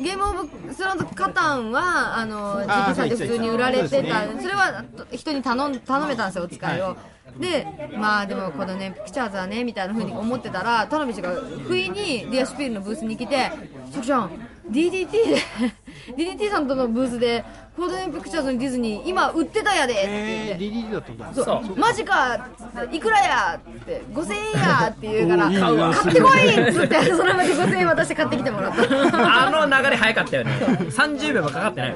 [0.00, 4.26] ゲームオブスローンズカタンはあのあー GP さんで普通に売られてた。
[4.26, 6.96] ねそれは人に頼ん頼めたんですよお使いを。
[7.38, 11.30] でまあでもこのねピクチャーズはねみたいな風に思ってたら田辺氏が
[11.66, 13.50] 不意にディアシュピールのブースに来て
[13.90, 14.30] 「さくちゃん
[14.70, 15.36] DDT で
[16.16, 17.44] DDT さんとのブースで
[17.76, 21.30] コードネームピクチャーズにディズニー今売ってたやで」って言ってえー、リリーだったんだ。
[21.34, 21.44] そう。
[21.44, 21.76] そう。
[21.78, 25.44] マジかっつっていくらやって5000円やって言うから
[25.94, 28.82] 買ってこいっつって それまで5000円渡して買ってきてもらった。
[29.46, 30.50] あの流れ早かったよね。
[30.90, 31.94] 30秒もかかってない。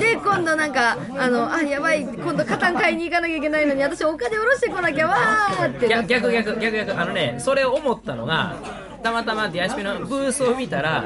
[0.00, 7.00] で今度なんかあのあやばい今度カタン買いに行かなきゃいけないのに私お金下ろしてこなきゃわーってな逆って逆逆逆逆。
[7.00, 8.54] あのねそれを思ったのが
[9.02, 11.04] たまたまディアシピのブースを見たら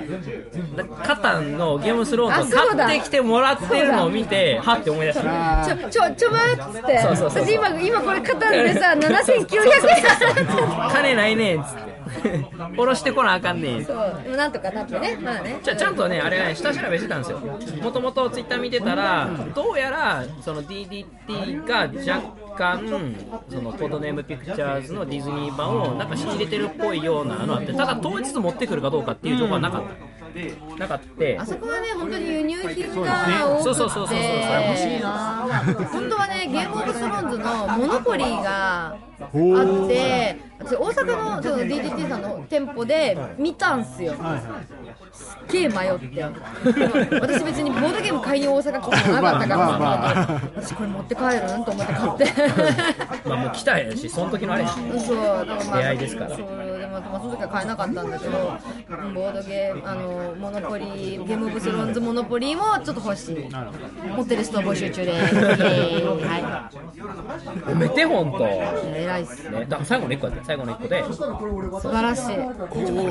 [1.03, 7.45] カタンのゲームスローンズを買ってきてもらってるのを見てはって思い出したあちょちょちょ待っつってそうそうそう。
[7.45, 9.57] 私今今これカタンでさ7900
[10.39, 10.93] 円。
[10.93, 11.91] 金ないねんっつって。
[12.77, 13.85] 下ろしてこなあかんねん。
[13.85, 14.21] そう。
[14.25, 15.19] でもなんとかなってね。
[15.23, 15.61] まあね。
[15.63, 17.39] じゃちゃんとね、あれね、下調べしてたんですよ。
[17.83, 22.87] もともとツイッター見てたら、どうやら、その DDT が若干、
[23.49, 30.11] そのコードネームピクチャーズのディズニー版をなんか仕入れてるっぽいようなのあって、ただ当日持ってくるかどうかっていう情報はなかった。
[30.79, 31.43] なかった。
[31.43, 34.21] あそこはね本当に輸入品が多くてそうそうそうそうそうそれ
[34.69, 35.09] 欲しいな
[35.91, 44.13] 本当はねゲームオブスローンズのモノポリーがあって私大阪のその DDT さんの店舗で見たんすよ。
[44.13, 44.43] はいはい。
[45.13, 46.23] すっげえ迷って。
[47.21, 53.29] 私別にボードゲーム買いに大阪来たことなかったから、まあまあまあ私これ持って帰るんと思って買って。
[53.29, 54.75] まあもう来たやし、その時のあれやし。
[55.07, 56.31] そうだからまあ出会いですから。
[56.31, 56.39] そう。
[56.79, 58.59] でも、まあ、その時は買えなかったんだけど
[59.15, 63.49] ボードゲームあのモノポリーゲームオブスローンズモノポリーもちょっと欲しい。
[64.17, 65.13] 持ってる人募集中で。
[65.13, 66.71] は
[67.71, 68.47] おめてほんと。
[69.11, 70.45] い偉いっすね、だから最後の1個やった。
[70.45, 71.15] 最後の1個で、素
[71.89, 72.39] 晴らしい。
[72.39, 72.45] お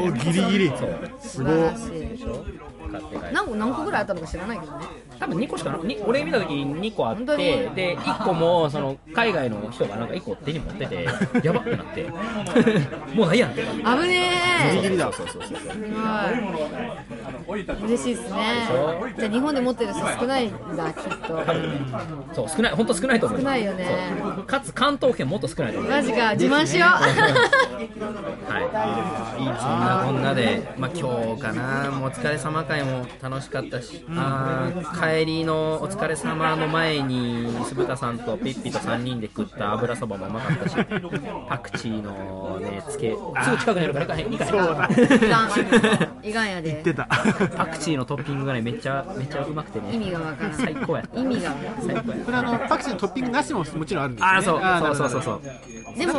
[0.07, 0.71] ー、ギリギリ。
[1.19, 3.33] 素晴らしい買って帰って。
[3.33, 4.85] 何個何個ぐらいあったのか知らないけどね。
[5.19, 11.07] 多分2個しかなに俺見た時2個あってで1個もその海外の人がなんか1個手に持ってて
[11.43, 12.07] やばってなって。
[13.13, 13.61] もうないやんって。
[13.61, 14.31] 危ね
[14.65, 14.69] え。
[14.71, 15.11] ギリギリだ。
[15.11, 15.69] そうそうそうそう
[16.03, 16.31] は
[17.47, 17.85] い。
[17.85, 18.67] 嬉しいですね。
[19.17, 21.43] じゃあ日本で持ってる人少ないんだきっと。
[22.33, 23.87] そう少ない本当少ないと思う少ないよね。
[24.35, 24.45] そう。
[24.45, 26.33] かつ関東圏もっと少ないと思うマジか。
[26.33, 26.85] 自慢しよ
[28.49, 40.75] はい、そんなこんなで、まあ、今日かな、もうお疲れ様会も楽しかったし、あー帰りのお疲れ様の前に、酢豚さんとピッピと3人で食った油そばもうまかったし、
[41.49, 44.53] パクチーのね、つけ、すぐ近くにあるから行かへん、行かへん。
[44.53, 45.43] ういか
[46.23, 47.05] んいかんやで出た。
[47.57, 51.03] パクチーのトッピングがね、めっちゃ、めっちゃうまくてね、意味がわからん最高や。
[51.15, 51.51] 意味が
[51.85, 52.17] 最高や。
[52.25, 54.65] これあの、パクチーのトッピングなしももちろんあるんですよね。
[54.65, 55.41] あー、そう、そうそうそうそう。
[55.97, 56.13] でも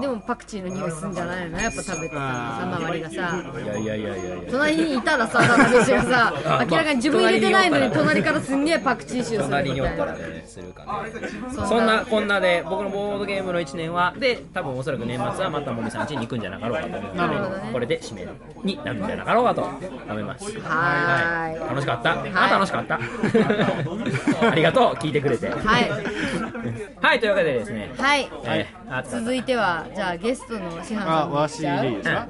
[0.00, 1.58] でもパクチーの匂いするんじゃないの？
[1.58, 4.50] やっぱ食べてさあー周りがさいやいやいやいやいや。
[4.50, 9.88] 隣にいたらさ田辺ちがさ あ明らかに自分入れてないのにまあ隣からすんげえパクチー臭するみたいな。
[9.92, 16.98] ったらねするかなそんなこんなで僕のボードゲームの1年はで多分おそらく年末はまたもみさん家に行くんじゃなかろうかと。
[16.98, 18.26] 思これで締め
[18.64, 19.62] になるんじゃなかろうかと。
[20.10, 20.58] 思います。
[20.60, 21.68] はーい。
[21.68, 22.98] 楽しかった、あ楽しかった。
[24.50, 25.48] ありがとう聞いてくれて。
[25.48, 25.58] はい。
[27.00, 27.90] はいというわけでですね。
[27.98, 28.28] はい。
[28.44, 32.26] えーあ続いてはじゃあゲストの師範さんあわしでいいですか？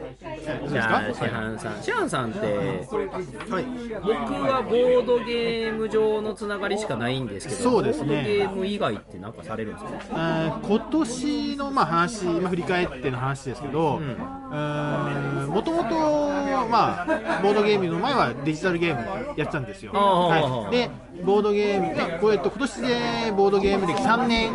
[0.69, 1.83] じゃあ、かシハンさん。
[1.83, 2.49] シハンさんって、はい
[4.01, 10.61] 僕はボードゲーム上のつながりしかないんですけど、そうですねボードゲーム以外って何かされるんですか？
[10.63, 15.95] 今年のまあ話、まあ、振り返っての話ですけど、もともと、
[16.69, 17.07] まあ、
[17.43, 19.93] ボードゲームの前はデジタルゲームやってたんですよ。
[19.93, 20.91] はい、で、
[21.25, 24.53] ボードゲーム、いやこうやって今年でボードゲーム歴3年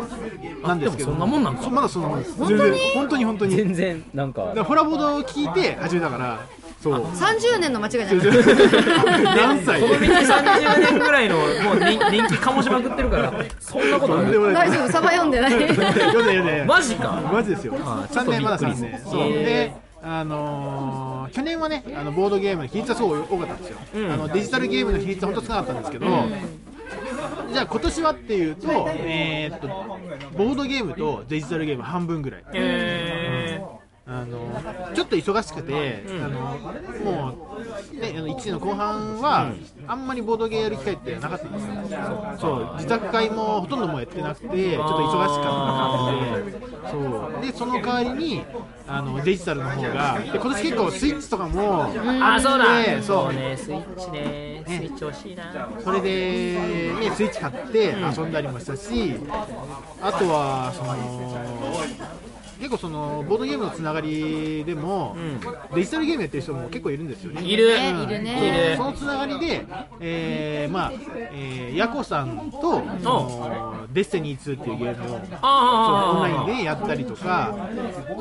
[0.62, 2.34] なんですけど、でもそんなもんなんかまだそんなもんです。
[2.36, 3.24] 本当に本当に。
[3.24, 3.56] 本当に。
[3.56, 4.46] 全然、なんか。
[4.46, 6.40] だか、らホラボードを聞いて始めたから、
[6.80, 6.94] そう。
[7.04, 8.16] 30年の間違いじゃない。
[9.36, 9.80] 何歳？
[9.80, 14.32] この道30年ぐらいの、もう人人気醸しまくってるから、そんなことない。
[14.54, 15.50] 大丈夫サバ読んでない。
[15.72, 17.20] 読んで読んでマジか。
[17.32, 17.74] マジですよ。
[17.74, 18.82] 3あちょっとび年まだ3っくり。
[18.82, 19.00] 年。
[19.04, 19.28] そう。
[19.32, 24.12] であのー去年はねあのボードゲームの比率はすごい多かったんですよ、うん。
[24.12, 26.06] あのデジタルゲームの比率は本当少なかったんですけど、
[27.52, 29.68] じゃあ今年はっていうと,、えーっと
[30.36, 32.44] ボードゲームとデジタルゲーム半分ぐらい。
[32.52, 33.60] え
[34.06, 34.38] あの
[34.94, 36.40] ちょっと忙しくて、あの
[37.02, 37.32] も
[37.94, 39.54] う、ね、あの1年の後半は、
[39.86, 42.74] あんまりボードゲーやる機会ってなかったんですよ、そう。
[42.74, 46.58] 自宅会もほとんどもうやってなくて、ちょっと忙しかった感じで、
[46.90, 46.98] そ
[47.38, 47.40] う。
[47.40, 48.44] でその代わりに
[48.86, 51.84] あのデジタルの方が、で今年結構スイッチとかも、
[52.22, 52.82] あ、そうだ。
[52.82, 53.32] でそう。
[53.32, 55.70] ね、スイッチね、スイッチ欲しいな。
[55.82, 56.58] それで、
[57.00, 59.14] ね、スイッチ買って遊んだりもしたし、
[60.02, 60.94] あとはその
[62.58, 65.16] 結構そのボードゲームのつながりでも、
[65.74, 67.42] デジタルゲームやってる人も結構いるんですよね。
[67.42, 69.66] いるねいるねそのつながりで、
[70.00, 70.92] えーまあ
[71.32, 72.82] えーヤコさんと、
[73.92, 77.54] Destiny 2っていうゲームをオンラインあ、でやったりとか、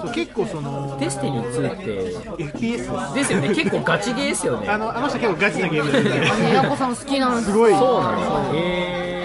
[0.02, 3.24] そう結構その Destiny 2って、FPS です。
[3.24, 4.68] ですよね、結構ガチゲーですよね。
[4.70, 6.54] あのあの人結構ガチなゲームですね。
[6.54, 7.72] ヤコさん好きなんですすごい。
[7.74, 9.23] そうなのへそう。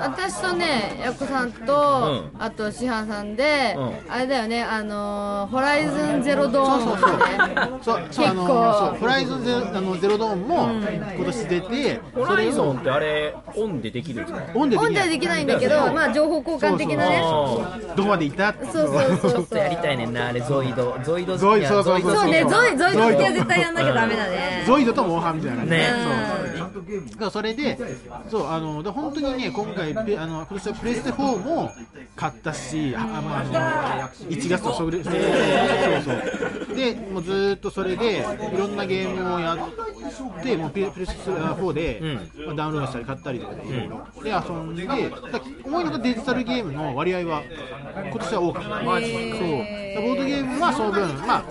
[0.00, 7.18] 私とねヤコさんと、うあと師範さんで、うあれだよねあのーホライズンゼロドーンそうそうね
[7.82, 8.88] そう、そうあの結構。
[8.90, 10.68] そうホライゾンゼロあのゼロドーンも
[11.16, 14.42] 今年出て、ホライゾンってあれ、オンでできるんですか？
[14.54, 17.22] オンでオンではできないんだけど、まあ、情報交換的なね。
[17.24, 18.54] あどこまで行った？
[18.72, 20.96] そうそうそうちょそうっとやりたいねんな、あれ、ゾイド。
[21.04, 22.30] ゾイドゾイそうそうそうそう。
[22.30, 24.64] ねゾイゾイド好きはゾイド絶対やんなきゃダメだね。
[24.66, 25.88] ゾイドとモンハンみたいなね。
[25.90, 26.37] そう。
[26.37, 26.37] だ
[26.68, 27.78] からそれで、
[28.28, 31.70] そうあので本当にね今回ペあの今年はプレステ4も
[32.16, 36.02] 買ったし、あまああの1月とそれ、えー。
[36.02, 36.16] そう
[36.66, 36.76] そう。
[36.76, 39.58] でもうずーっとそれでいろんなゲームをやっ
[40.42, 44.06] てもうプレプレステ4で、まあ、ダウンロードしたり買ったりとかでいろいろ。
[44.22, 44.94] で遊んでだ
[45.64, 47.42] 思いのほかデジタルゲームの割合は
[48.10, 48.68] 今年は多かった。
[48.68, 48.88] そう。
[50.00, 51.44] ボードゲームはその分まあ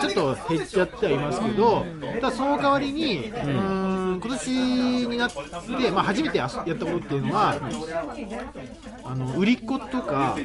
[0.00, 1.84] ちょっと減っちゃってはいますけど
[2.14, 7.56] ただその代わりに、うーん今年になって、まあ、初めてやったことっていうのは
[9.04, 10.36] あの売り子とか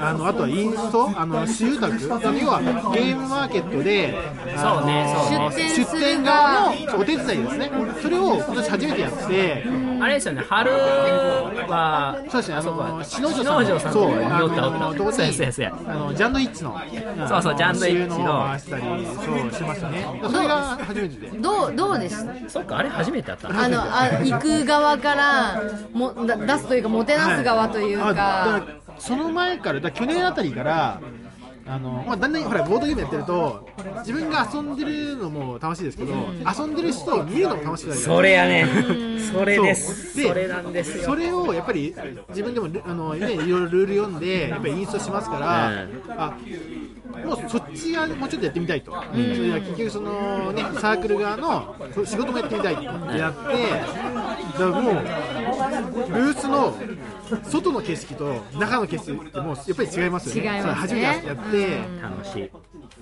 [0.00, 1.94] あのあとはインストあの私有宅。
[2.04, 2.60] 要は
[2.94, 4.14] ゲームマーケットで
[4.56, 5.70] そうねそうね。
[5.74, 7.70] 出店側のお手伝いですね。
[8.02, 9.64] それを今年初めてやって。
[10.00, 12.56] あれですよね、春は、そうですね。
[12.56, 12.88] あそこは。
[12.88, 14.78] の篠篠女さんとかにおったおった。
[14.98, 15.72] そうそううや。
[15.86, 16.78] あのジャンドイッチの
[17.28, 18.16] そうそうジャンドイッチの。
[18.16, 20.20] 収納を回したりそうしてましたね。
[20.22, 21.38] それが初めてで。
[21.38, 22.50] どうどうでした？
[22.50, 23.48] そっか、あれ初めてやった。
[23.48, 25.62] のあのあ行く側から
[25.92, 28.62] もだ出すというかもてなす側というか、から
[28.98, 31.00] その前からだ去年あたりから
[31.66, 33.68] あの、まあ、だんだんほらボードゲームやってると
[34.00, 38.68] 自分が遊んでるのも楽しいですけど、遊んでる人を見るのも楽しくなるじゃないそれやね。
[39.32, 39.94] それでそう。
[39.94, 40.22] す。
[40.22, 41.04] それなんですよ。
[41.04, 41.94] それをやっぱり
[42.28, 46.02] 自分でもあの、ね、いろいろルール読んでやっぱりインストしますから、うん。
[46.20, 46.36] あ
[47.24, 56.74] もうそっちがもうちょっとやってみたいと、それで結局その、ね、サークル側の仕事もやってみたいってやってだからもうブースの
[57.50, 60.56] 外の景色と中の景色ってもうやっぱり違いますよね。
[60.56, 60.62] 違いますね。
[60.62, 62.50] それ初めてやって、楽しい。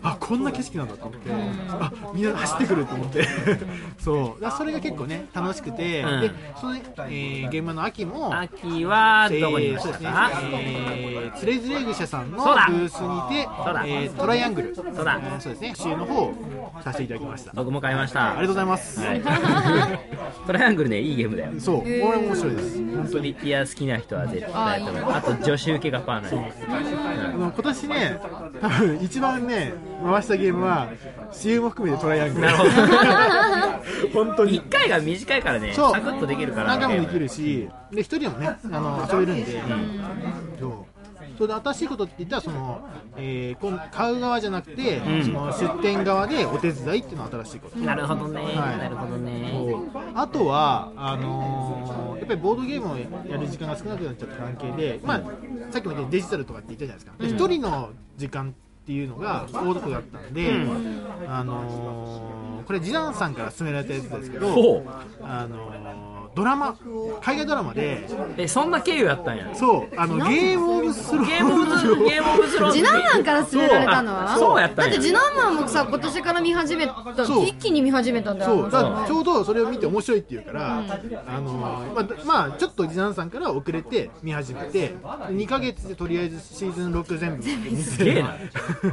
[0.03, 3.27] あこんな景色なんだと思って、あみんな走ってくると思って。
[3.99, 4.51] そう。
[4.51, 6.21] それが結構ね楽しくて、うん。
[6.21, 6.31] で
[6.61, 13.49] その、えー、現場の秋も秋はどこにいましたか、えー、つれづれ愚者さんのブースにて
[13.87, 15.21] えートライアングル、そうだ。
[15.23, 16.35] えーそうですね、支援の方を
[16.83, 17.51] させていただきました。
[17.51, 18.43] あ僕も買いました。
[18.43, 19.01] りがとうございます。
[19.01, 19.23] はい。
[20.47, 21.53] トライアングルね、いいゲームだよ。
[21.59, 22.79] そう、これ面白いです。
[22.79, 23.09] 本当に。
[23.13, 26.53] プリティア好きな人は絶対やった方がいいあと女子受けがパーない。
[26.69, 28.21] あの今年ね、
[28.61, 29.73] 多分一番ね、
[30.03, 30.89] 回したゲームは
[31.33, 32.47] CM も含めてトライアングル。
[32.47, 32.71] なるほど。
[34.13, 34.61] 本当に。
[34.61, 35.93] 1回が短いからねそう。
[35.93, 36.77] サクッとできるから。
[36.77, 39.63] 何回もできるしで一人でもねあの遊べるんで、
[40.61, 40.73] そう。
[41.39, 42.87] それで新しいことって言ったらその、
[43.17, 45.25] えーこん買う側じゃなくて、ん。
[45.25, 47.79] その出店側でお手伝いっていうのが新しいこと。
[47.79, 48.79] なるほどね、はい。
[48.79, 49.53] なるほどね。
[50.15, 55.23] あとはあのーやっぱりボードゲームをやる時間が少なくなっちゃった関係で、まあ、
[55.73, 57.45] さっきも言ったデジタルとかって言ったじゃないですか。
[57.49, 60.51] で一、人の時間っていうのが大得だったんで、
[61.29, 64.47] あのーこれ次男さんから勧められたやつですけど
[65.23, 66.77] あのードラマ
[67.21, 68.07] 海外ドラマで
[68.39, 69.55] えそんな経由やったんや。
[69.55, 71.27] そうあのゲームオブスローン。
[71.27, 72.73] ゲームオブズゲームオブズローン。
[72.73, 74.29] 次男マンから勧められたのは？
[74.29, 74.91] そうそうやったんや。
[74.93, 77.47] だって次男マンもさ今年から見始めたそう。
[77.47, 87.83] 一気に見始めたんだよそうだからちょうどそれを見て面白いっていうから、あのーまあ、まあちょっと次男さんから遅れて見始めて2ヶ月でとりあえずシーズン6全部見て。
[87.83, 88.37] すげえな。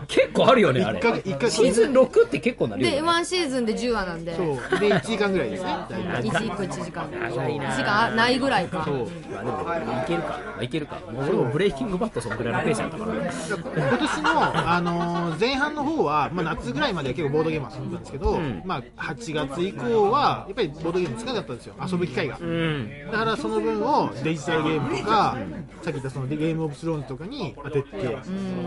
[0.08, 1.00] 結構あるよねあれ。
[1.00, 1.56] 一ヶ月一ヶ月。
[1.56, 4.36] シーズン6って結構なるよでねワンシーズンで10話なんで。
[4.36, 4.80] そう。
[4.80, 5.70] で1時間ぐらいですね。
[5.90, 7.66] 大体1個1時間長いな。
[7.70, 8.84] 1時間ないぐらいか。
[8.86, 9.08] そう。
[9.44, 10.40] まあでもいけるか。
[10.62, 10.96] いけるか。
[11.12, 13.14] もう俺もブレイキングバットそのぐらいのペースやったから。
[13.14, 18.62] 今年の、あのー前半の方は、まあ、夏ぐらいまでは結構ボードゲーム遊んでたんですけど、ん。
[18.66, 21.76] まあ、8月以降はやっぱりボードゲーム少なかったんですよ。
[21.92, 25.38] 遊ぶ機会が、うんだからその分をデジタルゲームとか、
[25.82, 28.18] さっき言ったそのゲームオブスローンズとかに当てて、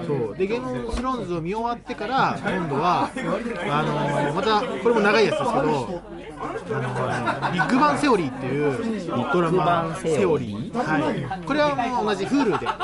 [0.07, 0.37] そう。
[0.37, 3.11] でゲームオブスローンズを見終わってから今度は
[3.71, 5.61] あのーまたこれも長いやつですけど。
[5.61, 8.52] あのービッグバンセオリーっていう
[9.33, 12.79] ドラマセオリー、はい、これはもう同じ Hulu でやっ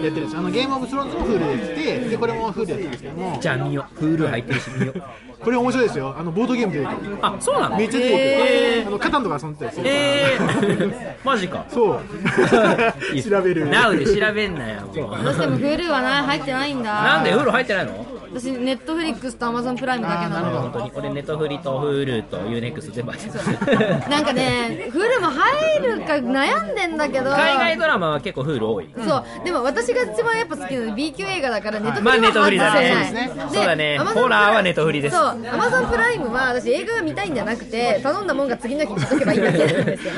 [0.00, 0.36] てるんです。
[0.36, 3.38] あのゲームオブスローンズも Hulu でやっててでこれも Hulu でやってるんですけども。
[3.40, 4.00] じゃあ見よう。
[4.00, 5.02] フール入ってるし見よう
[5.44, 6.14] これ面白いですよ。
[6.18, 7.76] あのボードゲーム出てくるあそうなの？
[7.76, 11.64] めっちゃ出てくる、えあのカタンとか遊んでたりするからえー、 マジか。
[11.68, 12.00] そう。
[13.30, 13.68] 調べる。
[13.68, 14.80] now で調べんなよ。
[14.94, 16.92] どうしても Hulu はな入ってないんだ。
[17.02, 18.06] なんで Hulu 入ってないの？
[18.34, 20.60] 私 Netflix と Amazon Prime だけなの。
[20.62, 23.78] 本当に俺ネットフリとフールと UNEXT 全部入ってる。
[24.10, 27.30] なんかね Hulu も入るか悩んでんだけど。
[27.30, 28.88] 海外ドラマは結構 Hulu 多い。
[29.06, 29.24] そう。
[29.44, 32.90] でも私が一番やっぱ好きなの B 級映画だからネットフリまあネットフリだね。
[32.90, 33.98] はそうですねそうだね。
[33.98, 35.16] ホラーはネットフリです。
[35.16, 40.12] そうアマゾンプライムは私映画が見たいんじゃなくて頼んだもんが次の日に届けばいいだけなんですよ。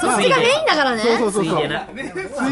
[0.00, 1.02] そっちがメインだからね。
[1.02, 1.44] そうそうそう。
[1.44, 1.90] そうついでなつ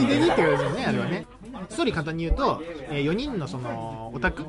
[0.01, 1.27] いでにってことですよねあれはね
[1.69, 4.45] ストーリー簡単に言うと、え4人のそのオタク、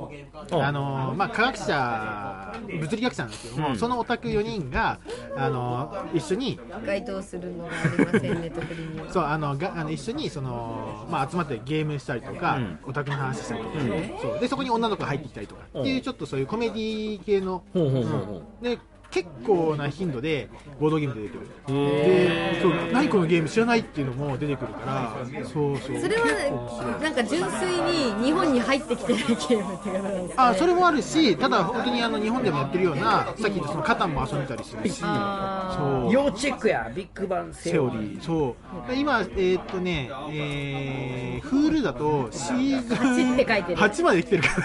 [0.52, 3.78] あのまあ、科学者、物理学者なんですけども、うん。
[3.78, 5.00] そのオタク4人が、
[5.36, 9.00] あの一緒に該当するのがありませんネットフリに。
[9.00, 12.80] はそうあのがあの一緒にその、まあ、集まってゲームしたりとか、うん。
[12.84, 13.76] オタクの話したりとか、
[14.22, 14.40] そう。
[14.40, 18.78] でそこに女の子が入ってきたりとかうんっていうちょっとそういうコメディ系の、ほうほうほうほで
[19.12, 20.50] 結構な頻度で
[20.80, 21.48] ボードゲーム出てくる。
[21.68, 26.00] へでそう何このゲーム知らないっていうのも出てくるからそうそう。
[26.00, 27.82] それはなんか純粋
[28.20, 36.14] に日本に入ってきてないゲームっていうことなんですか、ね、あそれもあるし、ただ本当にあの日本でもやってるような、さっき言ったそのカタンも遊んでたりするし、あそう。
[36.14, 38.56] 要チェックやビッグバンセオリセオリー、そ
[38.90, 38.96] う。
[38.96, 43.78] 今、えーっとね、えー、フールだとシーズン8って書いてる。
[43.80, 44.64] 8まで来てるから、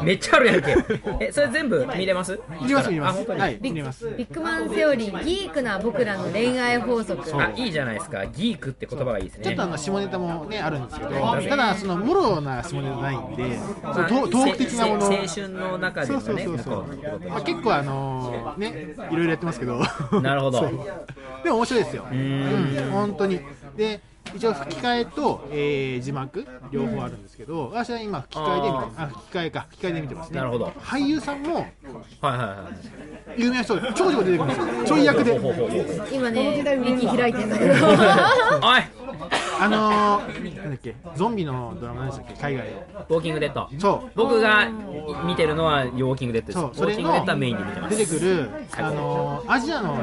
[0.00, 0.76] ーめっちゃあるやんけ。
[1.20, 2.40] えそれ全部見れます？
[2.60, 3.75] 見れます、見れます、はい、見れます。
[3.82, 7.22] ビッグマンセオリーギークな僕らの恋愛法則。
[7.40, 8.26] あいいじゃないですか。
[8.26, 9.44] ギークって言葉がいいですね。
[9.44, 15.08] ちょっとあの下ネタもねあるんですけど、ただそのもろな下ネタないんで、まあそうトトーク的なもの。
[15.08, 16.84] せ青春の中でそうそうそうそう。
[17.28, 19.80] まあ、結構あのねいろいろやってますけど。
[20.20, 20.60] なるほど。
[21.44, 22.04] でも面白いですよ。
[22.10, 22.14] ん。
[22.14, 23.40] うん本当に。
[23.76, 24.00] で
[24.36, 29.66] 一応吹き替えと、えー字幕両方あるんですけど私は今吹き替えで見てあ吹き替えか。
[29.70, 30.36] 吹き替えで見てますね。
[30.38, 30.66] なるほど。
[30.80, 32.68] 俳優さんもはいはいは
[33.36, 34.84] い有名な人がちょこちょこ出てくるんですよ。
[34.84, 35.34] ちょい役で。
[36.12, 37.72] 今ねウィキ開いてんだけど。
[37.74, 37.82] おい。
[39.58, 42.40] あのー、なんだっけゾンビのドラマなんでしたっけ？
[42.40, 42.76] 海外の。
[43.08, 43.68] ウォーキングデッド。
[43.78, 44.10] そう。
[44.14, 44.68] 僕が
[45.24, 46.58] 見てるのはウォーキングデッドです。
[46.58, 47.96] ウそうそれォーキングデッドはのメインで見てます。
[47.96, 49.98] 出てくるあのーアジアの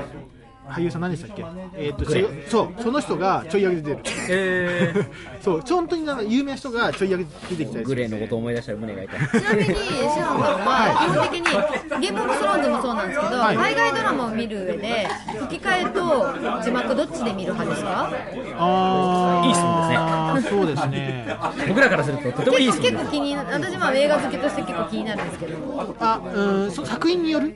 [0.68, 1.44] 俳優さん何でしたっけ？
[1.76, 2.06] えーっと
[2.50, 4.04] そうその人がちょい役で出てる。
[4.30, 4.94] え
[5.44, 9.20] そう本当になんか有名な人がちょい役で出てきたー、りするグレーのことを思い出したら胸が痛い。
[9.42, 11.40] ちなみにシャンさんは基本的
[12.00, 13.58] にゲームオブスローンズもそうなんですけど、はい。
[13.58, 15.08] 海外ドラマを見る上で
[15.42, 18.10] 吹き替えと字幕どっちで見る派ですか？
[18.58, 19.48] あー。
[19.48, 20.58] いい質問ですね。
[20.58, 21.38] そうですね。
[21.68, 23.04] 僕らからするととてもいい結構質問です。
[23.04, 25.54] 結構気にな私も映画好きとして結構気になるんですけど。
[26.00, 27.54] あうんそ作品による？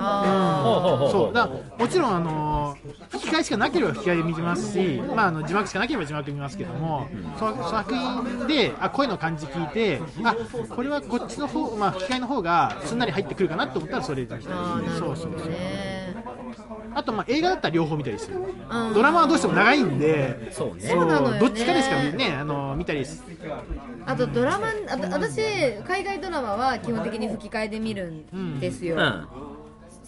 [0.00, 7.06] あほうほうほうそうだもちろんあのー吹き替えしかなければ吹き替えで見てますし、まあ、あの字幕しかなければ字幕で見ますけども、
[7.36, 10.34] 作品であ声の感じ聞いてあ
[10.74, 14.50] これはこっちの方、まあ、吹き替えの方がすんなり入ってくるかなと思ったらそれでそう
[14.98, 15.48] そうそう。
[15.48, 15.98] ね
[16.94, 18.38] あとまあ映画だったら両方見たりする。
[18.38, 18.94] うん。
[18.94, 20.88] ドラマはどうしても長いんでそうね。
[20.88, 23.22] そうどっちかでしか見,、ね、あの見たりす
[24.06, 25.40] あとドラマあと私
[25.86, 29.47] 海外ドラマは基本的に吹き替えで見るんですよ、うん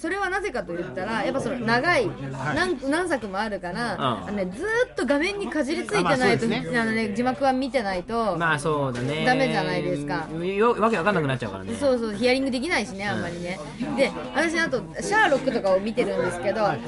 [0.00, 2.10] それはなぜかと言ったらやっぱその長い
[2.54, 4.00] 何何作もあるから、ん。
[4.00, 6.78] あのね、ずーっと画面にかじりついてないと、あまあそうですね。
[6.78, 9.26] あのね、字幕は見てないと、まあそうだね。
[9.26, 10.26] ダメじゃないですか。
[10.42, 11.74] よわけわかんなくなっちゃうからね。
[11.78, 13.60] そうそうヒアリングできないしねあんまりね。
[13.98, 16.78] で私あとシャーロックとかを見てるんですけど早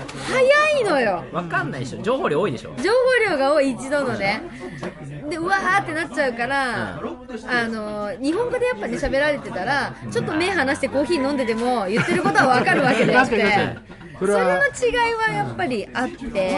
[0.81, 1.23] いのよ。
[1.33, 2.01] わかんないでしょ。
[2.01, 2.71] 情報量多いでしょ。
[2.79, 2.91] 情
[3.29, 4.41] 報量が多い一度のね。
[5.29, 16.53] でうわーってなっちゃうから、あの日本語でやっぱね喋られてたらちょっと目離してコーヒー飲んでても言ってることはわかるわけであって確かに確かにそれの違いはやっぱりあって。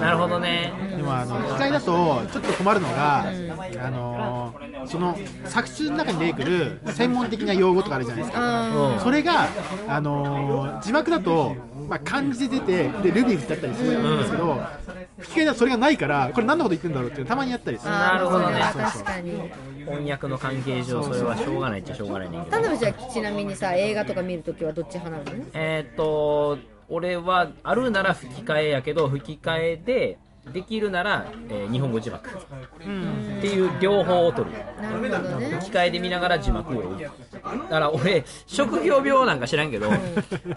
[0.00, 0.72] なるほどね。
[0.96, 4.54] でもあの機械だとちょっと困るのが、あの
[4.86, 9.00] その作中の中に出てくる専門的な用語とかあるじゃないですか、うん。
[9.00, 9.48] それが、
[9.88, 11.56] あの字幕だと、
[11.90, 14.62] まあ、漢字で出てでルビー振ってあったりするんですけど、
[15.18, 17.90] 吹き替えだとそれがないからこれ何のこと言ってんだろうっていうのたまにあったりする。
[17.90, 18.60] なるほどね。
[18.60, 19.32] 確かに。
[19.80, 22.56] 翻訳の関係上それはしょうがないっちゃしょうがないねんけど。
[22.56, 30.18] 田辺ちゃんちなみにさ映画とか見るときはどっち派なのえーっと俺はあるなら吹き替えやけど吹き替えで
[30.52, 32.28] できるなら、えー日本語字幕。
[32.30, 32.32] っ
[33.40, 34.56] ていう両方を取る。
[34.82, 35.50] なるほどね。
[35.60, 37.08] 吹き替えで見ながら字幕をだ
[37.68, 39.90] から俺職業病なんか知らんけど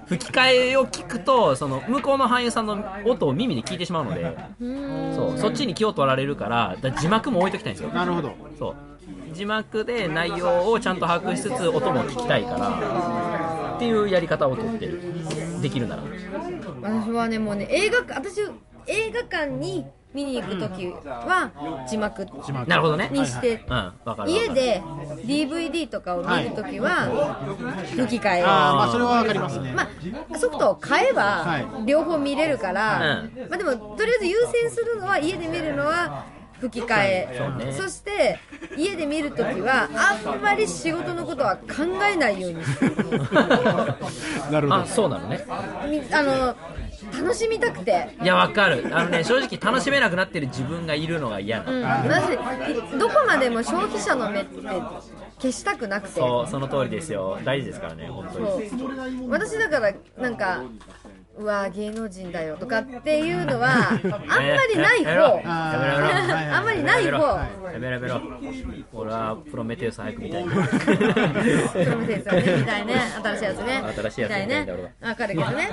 [0.08, 4.36] 吹き替えを聞くとその向こうの俳優さんの音を耳で聞いてしまうので
[5.16, 7.90] そうそっちに気を取られるからだから字幕も置いときたいんですよ。
[7.90, 8.34] なるほど。
[8.58, 8.76] そう。
[9.34, 15.02] 字幕で内容をちゃんと把握しつつ音も聞きたいからっていうやり方をとってる。
[15.62, 16.04] できるなら。
[16.82, 18.42] 私はねもうね映画館私
[18.88, 22.26] 映画館に見に行くときは字幕
[22.68, 23.10] なるほどね。
[23.12, 24.32] にしてうんわかるわかる。
[24.32, 24.82] 家で
[25.26, 27.44] DVD とかを見るときは
[27.96, 29.90] 吹き替えを、あーまあそれはわかりますね、ま
[30.32, 31.86] あ、ソフトを買えばはい。
[31.88, 33.50] 両方見れるから、うん。
[33.50, 36.26] まあ、でもとりあえず優先するのは家で見るのは
[36.60, 37.36] 吹き替え。
[37.36, 37.74] そうね。
[37.74, 38.40] そして
[38.78, 41.64] 家で見るときはあんまり仕事のことは考
[42.10, 42.96] えないようにする。
[44.52, 45.44] なるほあどそうなのね。
[45.90, 46.56] みあの
[47.12, 48.16] 楽しみたくて。
[48.22, 48.88] いやわかる。
[48.92, 54.62] あのね正直楽しめなくなってる自分がいるのが嫌なの、うん、私どこまでも消費者の目って
[55.40, 56.20] 消したくなくて。
[56.20, 57.40] そうその通りですよ。
[57.44, 59.28] 大事ですからね本当に。
[59.30, 60.64] 私だからなんか
[61.36, 65.42] うわ芸能人だよとかっていうのはあんまりない方。
[65.44, 67.18] あんまりない方。
[67.72, 67.94] やめろ。
[67.94, 68.22] やめろ。
[68.94, 70.44] 俺はプロメテウス早く見たい。
[70.44, 72.96] プロメテウスはねみたいね。
[73.24, 73.84] 新しいやつね。
[73.96, 74.90] 新しいやつみたいねみたいんだ俺は。
[75.02, 75.70] わかるけどね。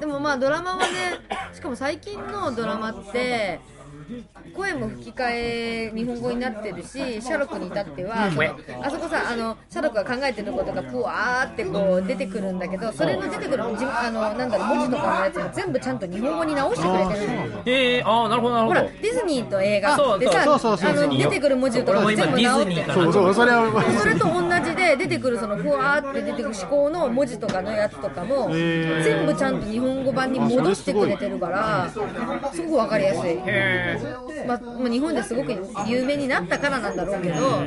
[0.00, 0.84] でもまあドラマはね
[1.54, 3.60] しかも最近のドラマって
[4.54, 8.26] 声も吹き替え日本語になってるしシャーロックに至っては、
[8.82, 17.62] あそこさあのシャーロックが考えてることがぷわーってこう出てくるんだけどそれの出てくるじあのなんだろう文字とかのやつも全部ちゃんと日本語に直してくれてるの。
[17.66, 29.04] えー、ああなるほどなるほらほどディズニーと映画でさあの出てくる文字とかも全部直ってそうそうそれはそれと同じで出てくるそのふわーって出てくる思考の文字とかのやつとかもへー。
[29.04, 31.90] 全部ちゃんと日本語版に戻してくれてるから
[32.52, 33.38] すごくわかりやすい、
[34.46, 35.52] まあ、日本ですごく
[35.86, 37.62] 有名になったからなんだろうけど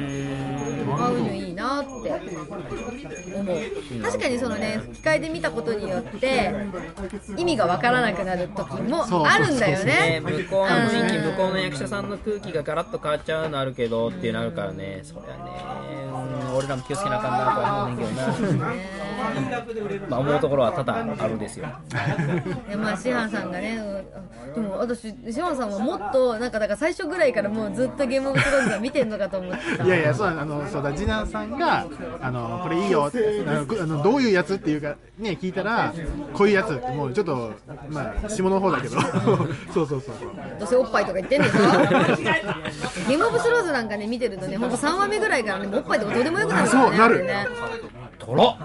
[0.93, 1.89] ああいうのいいなって
[3.35, 4.01] 思う。
[4.01, 6.53] 確かにそのね吹き替えで見たことによって
[7.37, 9.89] 意味がわからなくなる時もあるんだよね。
[9.89, 11.25] ね、向こうの雰囲気、うん。
[11.31, 15.51] 向こうの役者さんの空気がガラッと変わっちゃうのあるけどっていうのあるからね、そりゃね、
[16.13, 18.73] うん俺らも気をつけなあかんなとは思うねんけどな、
[20.09, 21.67] まあ思うところは多々あるんですよ。
[22.67, 29.83] いやまあシハンさんがねうんでも私シハンさんはもっとなんかだから最初ぐらいからもうずっとゲームオブスローンズは見てんのかと思ってた。
[29.83, 31.86] いやいや、そうあのそうだ次男さんが
[32.21, 35.93] あのこれいいよってあのこあのどういうやつっていうかね聞いたら
[36.34, 37.53] こういうやつってもうちょっと
[37.89, 38.99] まあ下の方だけど。
[39.73, 40.15] そうそうそうそう。
[40.59, 41.59] どうせおっぱいとか言ってんでしょ
[43.07, 47.23] ゲームオブスローンズなんかね見てるとねほんと3話目ぐらいからねおっぱいとかどうでもよくなるからねそうなる。
[47.25, 47.47] ね
[48.19, 48.57] 取ろ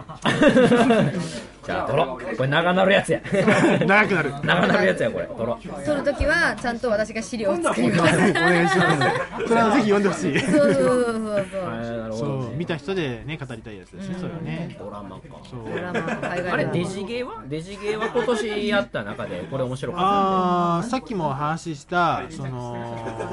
[1.64, 3.20] じゃあ取ろこれ長なるやつや。
[3.86, 4.34] 長くなる。
[4.44, 5.26] 長なるやつや、これ。
[5.26, 8.16] 取ろ撮るときはちゃんと私が資料を作ります。
[8.16, 9.48] お願いします。
[9.48, 10.40] それはぜひ読んでほしい。
[10.40, 12.26] そうそうそうそうそ。
[12.26, 14.76] う見た人でね語りたいやつですねそれはね。
[14.78, 15.22] ドラマか。
[15.50, 15.64] そう。
[15.72, 17.42] ドラマ海外あれ、デジゲーは？
[17.46, 22.76] デジゲーは今年やった中で、これ面白かっあーさっきも話したその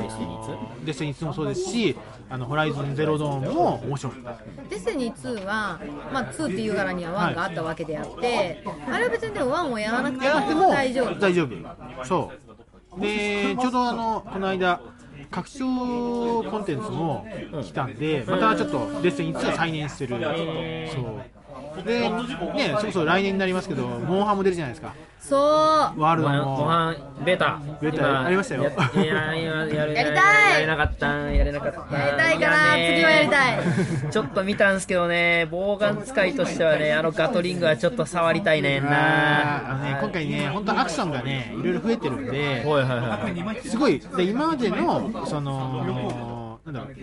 [0.01, 0.39] デスニー
[0.81, 1.95] 2デスニー2もそうですし
[2.29, 4.43] あのホライゾンゼロドーンも面白かった。
[4.69, 5.79] デスニー2は、
[6.13, 11.19] まあ、2っていう柄には1があったわけであって、あれは別にでも1をやらなくても大丈夫。
[11.19, 12.05] 大丈夫。
[12.05, 12.31] そ
[12.97, 13.01] う。
[13.01, 14.81] でちょうどあのこの間
[15.31, 17.25] 拡張コンテンツも
[17.63, 20.17] 来たんで、またちょっとデスティニー2再燃してる
[20.93, 21.21] そう
[21.85, 25.39] で、ね、そろそろ来年になりますけど、モンハンも出るじゃないですか、そう。
[25.39, 26.65] ワールドご飯ごも。
[26.65, 27.61] 飯ベータ。
[27.79, 28.63] ベータ今ありましたよ。
[28.63, 30.53] やいや今やるやりたい。
[30.53, 32.93] やれなかったやれなかったやりたいかなね。
[32.95, 33.59] 次はやりたい。
[34.11, 39.71] ちょっと見たんですけどねボウガン使いとしてはねあのガトリングはちょっと触りたいねんな。
[39.71, 43.61] あのね、今回ね、本当アクションがね、いろいろ増えてるんで、はいはいはい。
[43.61, 46.30] すごい、で今までの、その、
[46.65, 46.95] なんだろう、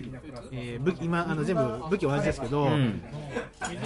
[0.53, 3.03] えー武器今あの全部武器同じですけど、うん。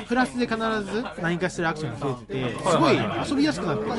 [0.06, 2.96] プラスで必ず何かしらアクションが増えてて、すごい
[3.30, 3.90] 遊びやすくなってる。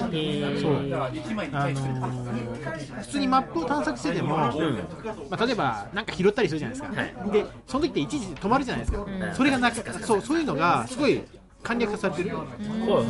[0.60, 0.76] そう。
[0.76, 2.44] あのー
[3.02, 4.54] 普通にマップを探索してても、ま
[5.32, 9.06] あ、例えばなんか拾ったりするじゃないですか、でその時って一時止まるじゃないですか、
[9.36, 11.22] それがなくそうそういうのがすごい
[11.64, 12.32] 簡略化されてる、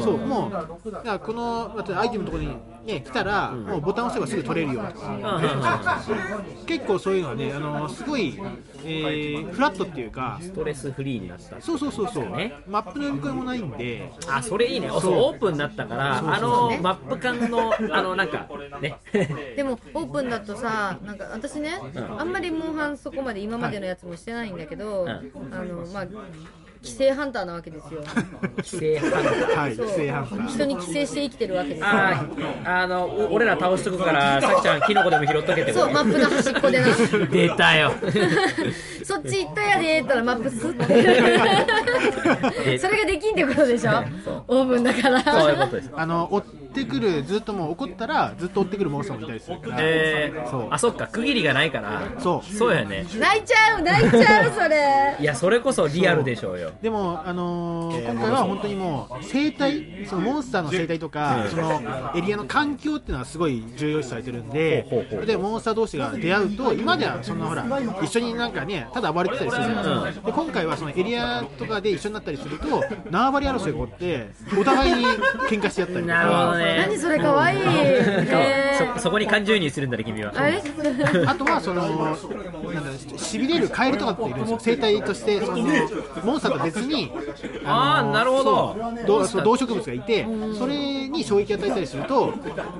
[0.04, 6.04] そうもうだからこのアイテムのところに、ね、来たら、もうボタンを押せばすぐ取れるよとか、
[6.66, 8.40] 結構そういうのはね、あのすごい、
[8.86, 11.60] えーフラットっていうか、ストレスフリーになった。
[11.62, 12.54] そうそうそうそう、ね。
[12.68, 14.90] マップの読み込みもないんで、あそれいいね。
[14.90, 15.02] そう。
[15.02, 18.48] そうオープンになったからあのマップ感のあのなんか
[18.82, 18.98] ね。
[19.56, 21.80] でもオープンだとさなんか私ね、
[22.18, 25.10] あんまりモンハンそこまで今までのやつもしてないんだけど、ん。
[25.10, 25.22] あ
[25.64, 26.08] のまあ
[26.84, 28.02] 規制ハンターなわけですよ。
[28.58, 29.86] 規制反応はい、そう。
[29.86, 30.48] 規制反対。
[30.48, 31.88] 人に寄生して生きてるわけですよ。
[31.88, 36.88] あーあのお俺ら倒しとくからさきちゃんキノコでも拾っとけってそうマップの端っこでな。
[37.28, 37.92] 出たよ。
[39.04, 40.84] そっち行ったやでーったらマップスって。
[42.80, 43.92] それができんってことでしょ？
[44.50, 45.24] オープンだから。
[45.24, 45.90] そういうことです。
[45.96, 46.44] あの追
[46.74, 50.50] ってくる、ずっともう怒ったら、ずっと追ってくるモンスターもいたりするから、えー。
[50.50, 50.68] そう。
[50.72, 51.08] あそっか。
[51.08, 52.02] 区切りがないから。
[52.20, 52.54] そう。
[52.54, 53.06] そうやね。
[53.20, 55.16] 泣いちゃう泣いちゃう それ。
[55.20, 56.72] いやそれこそリアルでしょうよ。
[56.82, 61.82] でも、あのー今回は本当にもう生態、そのモンスターの生態とか、その
[62.16, 67.66] エリアの環境っていうのはすごい重要視されてるんでほうほうほう、例えばモンスター同士が出会うと、今まではそんなほら、
[68.02, 74.28] 一緒になんかね、ただ暴れてたりするじゃないですか、で今回はそのエリアとかで一緒になったりすると、縄張り争いが起こって、
[74.60, 75.06] お互いに
[75.50, 76.58] 喧嘩し合ったりとなるほどか。
[76.64, 76.78] ね。
[76.88, 80.34] 何それかわいい、ねそそこに感情移入するんだね君は。
[80.36, 80.62] あれ？
[81.28, 84.58] あとはそのなんだしびれるカエルとかっているんですよ。
[84.60, 85.58] 生態としてその
[86.24, 87.12] モンスターと別に
[87.66, 88.76] あーなるほど。
[89.28, 90.26] そう動植物がいて
[90.58, 92.34] それに衝撃を与えたりすると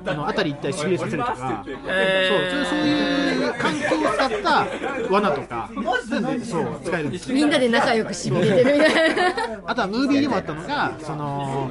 [0.06, 2.54] あの辺り一帯しびれさせるとか、えー。
[2.54, 4.66] そうそういう環境を使った
[5.10, 5.70] 罠とか
[6.44, 7.34] そう使えるんですよ。
[7.34, 9.34] みんなで仲良くしびれてるみたいな。
[9.66, 11.70] あとはムービーでもあったのが、その、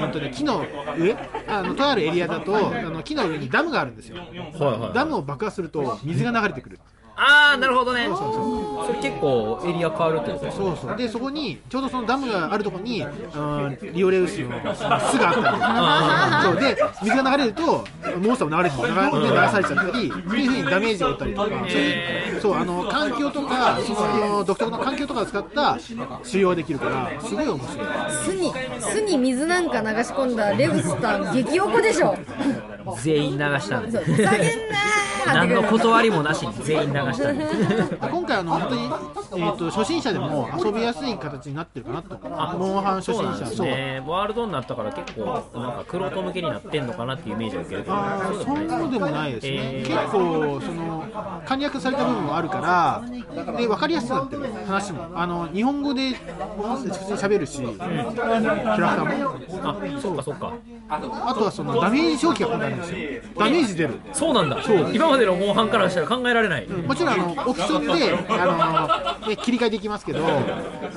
[0.00, 0.55] 本当に木の
[0.98, 1.16] 上、
[1.48, 4.16] あのとあるエリアだと、あの木の上にダムがあるんですよ。
[4.18, 4.38] はい
[4.78, 6.78] はいダムを爆破すると水が流れてくる。
[7.18, 8.08] ああなるほどね。
[8.08, 10.96] それ結構エリア変わるってことですそうそう。
[10.96, 14.96] で、そこに、ちょうどそのダムがあるところに、うんリオレウスの巣が
[15.30, 16.74] あったりそう。
[16.74, 17.84] で、水が流れると、
[18.22, 25.78] モンスターも流れて流れ流されちゃったり、そういうふうにダメージを負ったりとか、そういう、そう、あの、環境とか、その、独特の環境とかを使った
[26.22, 27.86] 使用できるから、すごい面白い。
[28.10, 32.14] 巣に巣に水なんか流し込んだレブスター激おこでしょ。
[33.02, 37.44] 全員流したんでそうふざけんなー何の断りもなしに全員流したんで
[38.00, 42.18] 今回あの本当に、えー、と初心者でも遊びやすい形になってるかなと。
[42.58, 44.02] モンハン初心者そうね。
[44.06, 47.94] ワールドになったから結構なんかクロート向けになってんのかなっていうイメージを受けるけど。
[47.94, 49.88] あーそんなのでもないですね、えー。
[49.88, 51.04] 結構その
[51.44, 53.02] 簡略された部分もあるから
[53.56, 55.06] で分かりやすくなってる話も。
[55.14, 59.36] あの日本語で普通に喋るし、キャラクターも。
[59.64, 60.52] あそっかそっか。
[60.88, 60.98] あ
[61.34, 63.32] とはそのダメージ消費が今回あるんですよ。
[63.38, 63.94] ダメージ出る。
[64.12, 64.58] そうなんだ。
[64.92, 66.66] 今までのモンハンからしたら考えられない。
[66.68, 70.24] もちろんあのオプションであの、ね、切り替えできますけど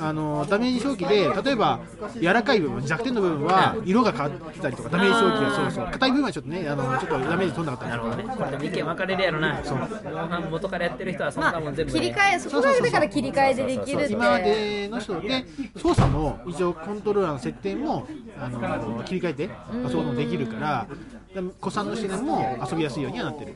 [0.00, 1.80] あのダメージ消費で例えば
[2.20, 5.86] 柔らかい部分弱点の部分は色が変わってたりとかダメージ消費がそうそう。
[5.92, 8.16] 硬い部分はちょっとねあのちょっとダメージ取んなかったりとか。
[8.16, 9.60] なるほどねこれでも意見分かれるやろな。
[9.60, 14.12] モンハン元からやってる人はそんまあなもん全部、ね切り替えそこがだから切り替えでできるって。
[14.12, 15.44] 今までの人で
[15.76, 18.06] 操作も一応コントローラーの設定も
[18.40, 19.50] あの切り替えて
[19.84, 20.86] 遊ぶのもできるから
[21.34, 23.54] で子さんの人でも遊びやすいようにはなってる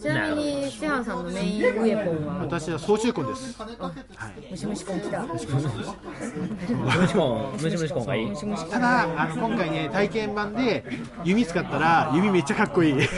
[0.00, 2.38] ちなみにシハンさんのメインウェポンは？
[2.40, 3.58] 私は総中婚です。
[4.50, 5.22] ムシムシコン来た。
[5.22, 5.58] ムシコン
[7.52, 8.30] ムシムシコンがいい。
[8.70, 10.84] ただあの今回ね体験版で
[11.24, 12.92] 弓使ったら弓めっちゃかっこいい。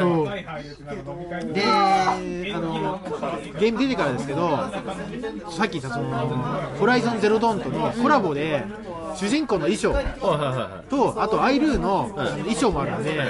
[0.00, 0.28] そう。
[1.52, 2.16] であ
[2.60, 3.00] の
[3.60, 4.56] ゲーム出てからですけど
[5.50, 6.08] さっき言ったその
[6.78, 8.64] ホライゾンゼロドーンとのコラボで
[9.16, 9.92] 主人公の衣装。
[10.88, 13.20] とあとアイルーの衣装もあるんで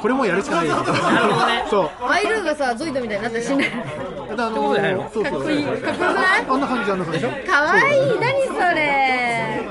[0.00, 0.66] これもやるしかない。
[0.66, 0.82] ですな
[1.26, 1.64] るほどね。
[1.70, 1.90] そう。
[2.08, 3.70] アイルーがさゾイドみたいになったら死んかっ
[4.52, 5.64] こいい。
[5.64, 6.46] かっこよくない？
[6.48, 7.20] あんな感じあんな感じ。
[7.20, 8.00] かわいい。
[8.20, 9.62] 何それ？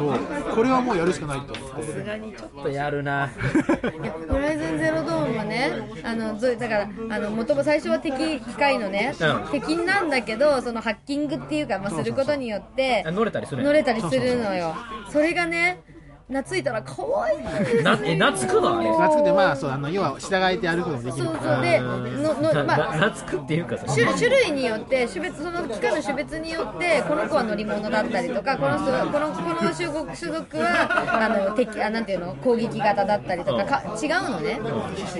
[0.00, 0.54] そう。
[0.54, 1.54] これはもうやるしかないと。
[1.54, 3.28] さすがにちょっとやるな。
[4.28, 5.70] ホライズンゼロドーンはね、
[6.02, 9.48] あのずだから、あの元も最初は敵機械のね、うん。
[9.52, 14.74] 敵なんだけど、そのハッキングっていうか、まあ、することによってあ、乗れたりする乗れたりするのよ。
[15.10, 15.82] それがね、
[16.30, 18.78] 懐いたら可愛いんですよなえ懐くの？
[18.78, 18.90] あれ。
[18.90, 21.64] 夏くてまあそうあの要は従えてやることもできそうるからそう。
[21.64, 28.84] で、ののまあな懐くっていうかさ種種類によって種別その機械の種別によってこの子は乗り物だったりとかこのこ
[29.18, 32.34] のこの種族種族はあの敵あなんていうの？
[32.36, 34.60] 攻撃型だったりとかか違うのね。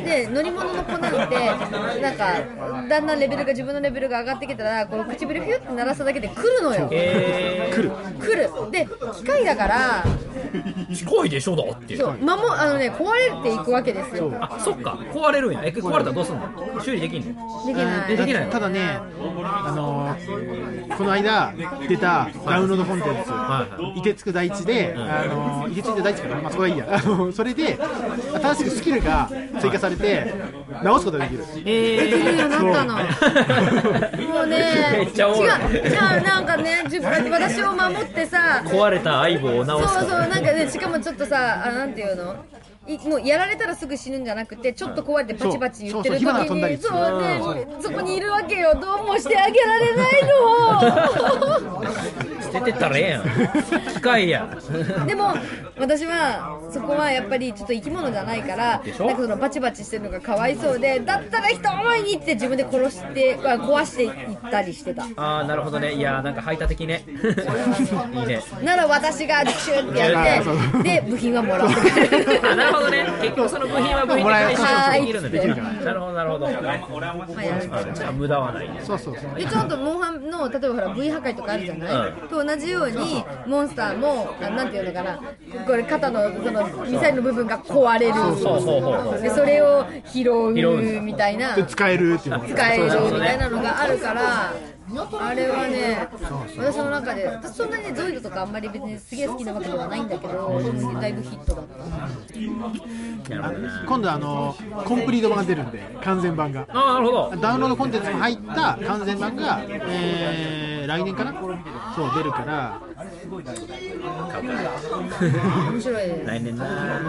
[0.04, 1.36] で乗り物の子なんて
[2.00, 2.34] なんか
[2.88, 6.88] だんだんレベルが自分のレベルが上がってきたらこう唇ピュって鳴らしただけで来るのよ。
[6.92, 7.90] え来る
[8.20, 8.70] 来る。
[8.70, 8.86] で
[9.16, 10.39] 機械だからー、
[10.94, 11.96] 近いでしょだって。
[11.96, 14.32] そう守あのね壊れていくわけですよ。
[14.40, 14.98] あそっか。
[15.12, 15.60] 壊れるんや。
[15.64, 16.42] え壊れたらどうすんの？
[16.82, 17.66] 修理できんの？
[17.66, 17.86] できない。
[18.10, 18.50] えできないの？
[18.50, 18.98] ただね
[19.64, 21.52] あのーこの間
[21.88, 23.94] 出たダウンロードコンテンツはいはい。
[23.94, 27.00] 凍てつく大地で、あのー、凍てついた大地かな、まあ、そこはいいや。
[27.32, 27.78] それで
[28.42, 29.30] 新しくスキルが
[29.60, 30.34] 追加されて
[30.82, 31.44] 直すことができる。
[31.66, 32.56] えできるようにな。
[32.58, 34.56] ったのもうね
[35.02, 35.28] 違うじゃ
[36.12, 42.36] あなんかね自分私を守ってさ壊れた相棒をそう直すそうなんかねしかもちょっとさあなんていうの？
[42.86, 47.54] いもうやられたらすぐ死ぬんじゃなくてちょっと壊れてバチバチ言ってる時そうそうそそう。
[47.54, 48.74] ねそこにいるわけよ。
[48.80, 51.79] どうもしてあげられないの
[52.60, 53.22] 捨てたらええやん。
[53.94, 54.48] 機械や
[55.06, 55.34] でも
[55.78, 65.04] 私はそこはやっぱりちょっと生き物じゃないからなんかそのバチバチしてるのがかわいそうでだったら一思いにって自分で殺してあ壊していったりしてた。
[65.16, 65.94] ああなるほどね。
[65.94, 67.04] いやーなんか排他的ね。
[67.08, 68.40] いいね。
[68.62, 73.06] なら私がシュッてやってで部品はもらってくれるあなるほどね。
[73.22, 75.84] 結局その部品は部品で回収できるんだねはい。
[75.84, 76.46] なるほどなるほど。
[77.94, 78.80] じゃあ無駄はないね。
[78.82, 79.34] そうそうそう。
[79.38, 82.28] でちょっとモンハンの例えばほら V 破壊とかあるじゃない、うん。
[82.28, 85.20] と同じようにモンスターもあなんていうのかな
[85.64, 88.14] これ肩のそのミサイルの部分が壊れる。
[88.14, 88.82] そうそうそう
[89.12, 89.22] そう。
[89.22, 90.22] でそれを拾
[90.54, 91.54] 拾うみたいな。
[91.54, 94.52] で使えるっていう使えるみたいなのがあるから
[95.20, 96.08] あれはね
[96.58, 100.60] 私の中で私そんなにゾイドとかあんまり別にすげえ好きなわけではないんだけど
[101.00, 101.76] だいぶヒットだった
[103.86, 106.66] 今度あのコンプリート版が出るんで完全版が。
[106.68, 107.36] ああなるほど。
[107.36, 111.32] ダウンロードコンテンツも入った完全版が、えー、来年かな？
[111.94, 112.80] そう出るから。
[115.70, 116.26] 面白いです。
[116.26, 116.64] 来年な。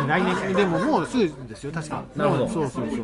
[0.07, 2.03] 来年でももうすぐですよ確か。
[2.15, 2.47] なるほど。
[2.47, 2.99] そうそうそう。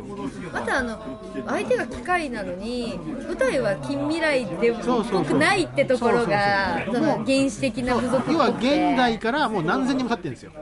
[0.52, 0.98] またあの
[1.46, 10.52] 相手が機械なのに舞台は近未来でそうそうそうぽくないってところがその原始的な部族要は現代からもう何千年も経ってるんですよ。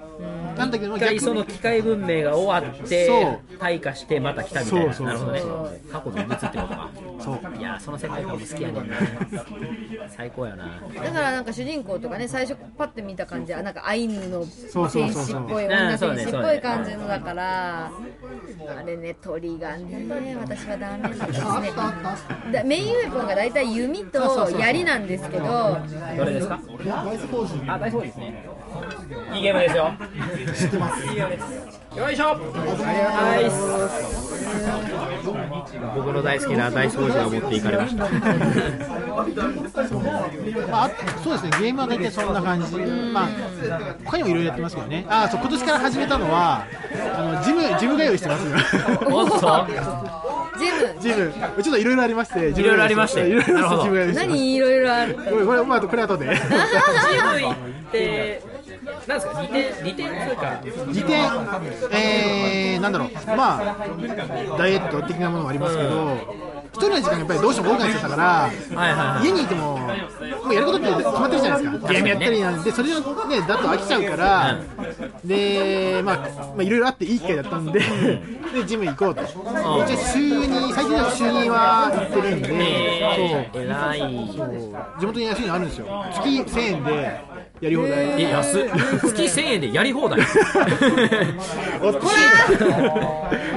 [0.56, 3.40] なんだけど逆にその機械文明が終わってそう。
[3.58, 4.94] 退化してまた来たみたいな。
[4.94, 5.40] そうなるほどね。
[5.40, 6.90] そう過去の物ってことか。
[7.18, 7.58] そう。
[7.58, 8.96] いやーその世界観も好きやねんな。
[10.08, 10.80] 最高やな。
[10.94, 15.42] だからなんか主人公とかね最初パッて見た感じはなんかアイヌのそうそう戦そうそう。
[15.42, 17.90] 士っぽいうん女そうね戦士っぽい感じのだから
[18.78, 21.72] あれね鳥がね私はダメなんですね。
[22.52, 25.78] だメインウェポンが大体弓と槍なんですけど。
[26.16, 26.58] どれですか？
[27.68, 28.44] あ大丈夫ですね。
[29.34, 29.92] いいゲームですよ。
[30.54, 31.06] 知ってます。
[31.06, 31.44] いいゲームです
[31.98, 32.24] よいしょ。
[32.26, 32.34] は
[33.40, 33.44] い
[35.96, 38.04] 僕の大好きな大掃除を持っていかれました。
[38.04, 38.10] ま
[40.82, 40.90] あ、あ
[41.24, 41.50] そうですね。
[41.60, 43.28] ゲームは大体そんな感じ、まあ
[44.04, 45.06] 他にもいろいろやってますけどね。
[45.08, 46.64] あそう今年から始めたのは
[47.16, 48.46] あのジムジム通いしてます。
[48.46, 48.52] よ
[49.10, 49.66] おっと
[50.58, 51.00] ジム。
[51.00, 51.32] ジム。
[51.62, 52.76] ちょっといろいろありましていろい。
[52.76, 56.24] ろありましていろいろジム通いしてます何いろいろあるこれこれまあこれ後で。
[56.26, 56.38] ジム
[57.40, 57.54] 行っ
[57.92, 58.42] て
[59.06, 59.40] なんですか？
[59.42, 60.60] 利点利点通か。
[60.92, 61.24] 利点
[61.92, 63.08] えー、なんだろう。
[63.36, 63.76] まあ
[64.58, 66.16] ダイエット的なものもありますけど
[66.55, 69.26] 一人の時間がやっぱりどうしても多くなっちゃったからはいはいはい。
[69.26, 69.86] 家にいてもも
[70.50, 71.92] うやることって決まってるじゃないですか。
[71.92, 74.58] ゲームやったりなんでそれをねだと飽きちゃうから、
[75.24, 83.98] でまあまあいろいろあっていい機会だったんででジム行こうと、一応週に最近だと週2は行ってるんで、えー、えらい。
[83.98, 84.36] そう。
[84.36, 84.50] そう
[85.00, 85.86] 地元に安いのあるんですよ。
[86.14, 88.62] 月1000円でやり放題、え安っ。
[89.00, 90.20] 月1000円でやり放題。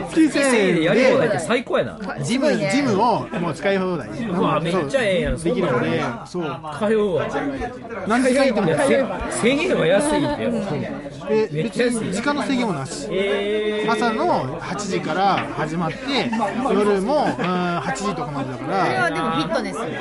[0.10, 2.00] 月1000 1000円でや円り放題ってで最高やな。
[2.22, 4.08] ジムジムをもう使い放題。
[4.08, 5.38] うわめっちゃええやん。
[5.38, 7.26] できるのでそそう通うわ
[8.08, 9.04] 何時間いてもいやせ
[9.48, 13.08] 1000円は安いってよで別に時間の制限もなし。
[13.12, 15.98] えー、朝の8時から始まって
[16.74, 19.94] 夜もうん8時とかまでだかこれはらでもフィットネスもうい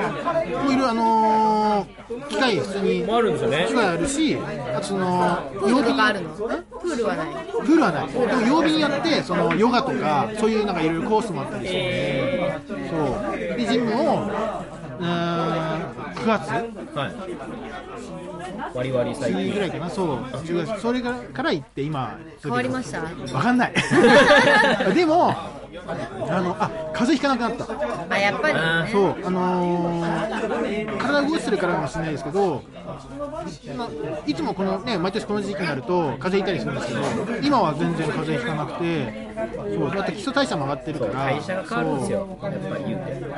[0.66, 1.97] ろいろあのー
[2.28, 3.66] 機械普通にもあるんですよね。
[3.68, 4.38] 機械あるし
[4.74, 6.28] あとそのプールとかあるの？
[6.30, 7.28] プールはない。
[7.46, 8.08] プールはない。
[8.08, 12.96] でも曜日によってそのヨガとかそういうなんかいろいろコースもあったりして、そ
[13.34, 13.36] う。
[13.56, 15.80] でジムをうーん
[16.14, 16.50] 9月？
[16.50, 16.60] は
[17.08, 17.14] い。
[18.74, 23.02] 割り割り最次近ぐらいかな、そう、10月、それからから行って、今、変わりました？
[23.34, 23.74] わかんない。
[24.94, 25.34] でも、
[25.86, 28.14] あの、あ、風邪ひかなくなった。
[28.14, 32.62] あやっぱりそう、あのー、体動かしてるからかもしれないですけど、
[33.76, 33.88] まあ、
[34.26, 37.00] いつもこのね、毎年この時期になると風邪ひいたりするんですけど、
[37.42, 39.28] 今は全然風邪ひかなくて、
[39.76, 42.38] そう、だって基礎代謝も上がってるから、代謝が変わるんですよ。
[42.42, 42.98] やっぱり言う。
[42.98, 43.28] て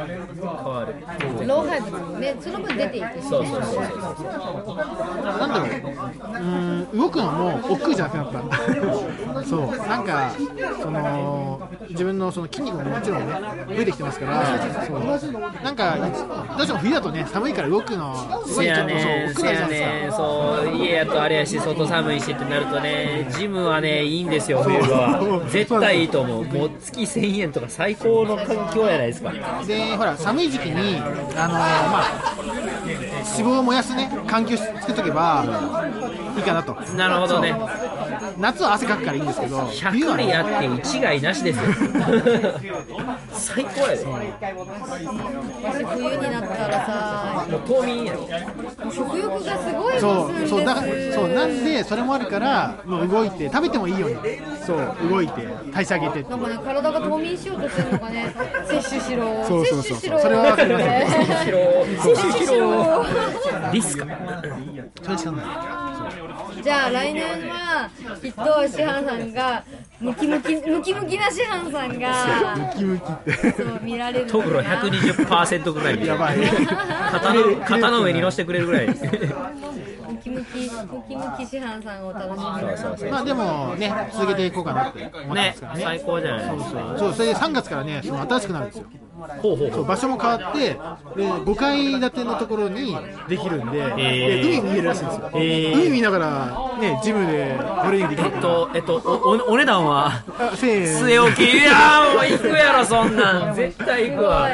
[0.40, 3.84] 変わる老廃物ねその分出ていくしそうそうそうそう
[4.66, 4.76] そう。
[4.76, 9.44] なんだろう、うーん、動くのも億劫じゃなくなった。
[9.44, 10.30] そう、なんか、
[10.80, 11.60] その、
[11.90, 13.34] 自分のその筋肉ももちろんね、
[13.68, 14.44] 増えてきてますから、
[14.86, 15.96] そう、なんか、
[16.56, 18.14] どうしても冬だとね、寒いから動くの、
[18.46, 20.16] すごせいちょっとそう、やね億劫せやになるじゃないねですか。
[20.16, 25.42] そう家やとあれやし外寒いしってなるとねジムはねいいんですよ冬は。
[25.48, 26.44] 絶対いいと思う。
[26.44, 29.32] もう月1000円とか最高の環境やないですか。
[29.66, 32.34] でほら寒い時期にあのーまあ
[33.36, 35.44] 脂肪を燃やすね環境作っとけば
[36.36, 36.74] いいかなと。
[36.96, 37.54] なるほどね。
[38.38, 41.64] 夏は汗かくからいいんですけど冬は100でやねって一概なしですよ
[43.32, 44.12] 最高やでも
[45.62, 48.28] 私冬になったらさう冬眠やろ
[48.90, 51.28] 食欲がすごいそうそうだからそう。
[51.28, 54.16] なんでそれもあるからもう動いて食べてもいいように。
[54.66, 55.48] そう動いて。
[55.72, 58.34] 代謝上げてなんかね体が冬眠しようとしてるのかね
[58.66, 59.98] 摂取しろそうそうそう。
[59.98, 60.84] 摂取しろそれはわかります。
[61.44, 61.58] しろ。
[62.14, 63.04] 摂取しろ。
[63.72, 64.06] リスか
[65.02, 65.99] それしかない
[66.62, 69.64] じゃあ来年はきっと師範さんが
[70.00, 76.38] ムキムキムキムキな師範さんがムキムキってそう見られるトグロ120%ぐらいやばい
[77.12, 78.94] 肩の肩の上に乗せてくれるぐらいム
[80.22, 82.28] キムキムキムキ師範さんを楽し
[82.62, 82.76] みに。
[82.76, 85.82] そうそうそうまあでもね続けていこうかなって思ってまねすからね。
[85.84, 86.94] 最高じゃないですか。
[86.98, 88.84] そうそれで3月からねその新しくなるんですよ。
[89.42, 92.96] ほうほうほそうう場所も変わってで5階建てのところに
[93.28, 93.96] できるんで,、ー。
[93.96, 95.74] で海見えるらしいんですよ、えー。
[95.74, 100.06] 海見ながら、ね、ジムでトレーニングできえっとえっとおおお値段は？
[100.06, 100.22] あ
[100.54, 101.44] 1000円据え置き。
[101.44, 103.54] いやーもう行くやろそんなん。
[103.54, 104.48] 絶対行くわ。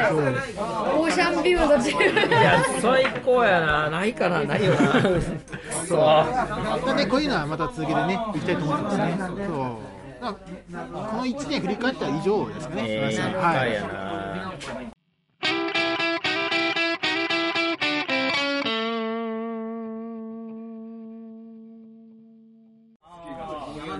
[0.97, 3.89] オーシャンビューのジムいや最高やな。
[3.89, 4.79] ないかなないよな
[5.87, 5.99] そう。
[5.99, 9.17] なんでこういうのはまた続けてね行きたいと思ってますね。
[9.17, 9.97] そう。
[10.19, 14.96] まあこの1年振り返ったら以上ですかね、えー、は高い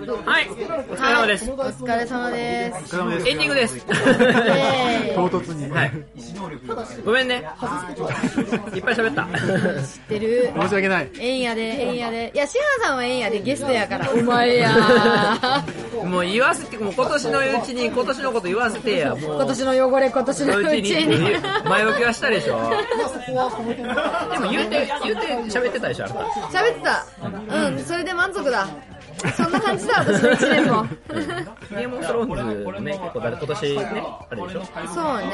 [0.08, 1.50] はい、お疲れ様です。
[1.50, 2.96] お疲れ様です。
[3.28, 3.84] エンディングです。
[3.84, 5.92] 唐突に、はい。
[7.04, 7.34] ごめんね。
[8.74, 9.26] いっぱい喋った。
[9.86, 11.10] 知ってる申し訳ない。
[11.18, 12.32] えんやでえんやで。
[12.34, 14.10] いや師範さんはえんやでゲストやから。
[14.10, 14.72] お前や
[16.02, 19.10] もう言わせて、もう今年のうちに今年のこと言わせてや。
[19.10, 19.20] もう。
[19.20, 21.06] 今年の汚れ今年のうちに。
[21.18, 21.36] に
[21.68, 22.58] 前置きはしたでしょ。
[24.32, 26.20] でも言うて、言うて喋ってたでしょ、あなた。
[26.58, 27.06] 喋ってた。
[27.66, 27.78] うん。
[27.84, 28.66] それで満足だ
[29.36, 30.86] そんな感じだ私の1年も。
[31.70, 34.62] ゲームオブスローンズね、結構誰今年ね、あれでしょ？
[34.94, 35.32] そうね。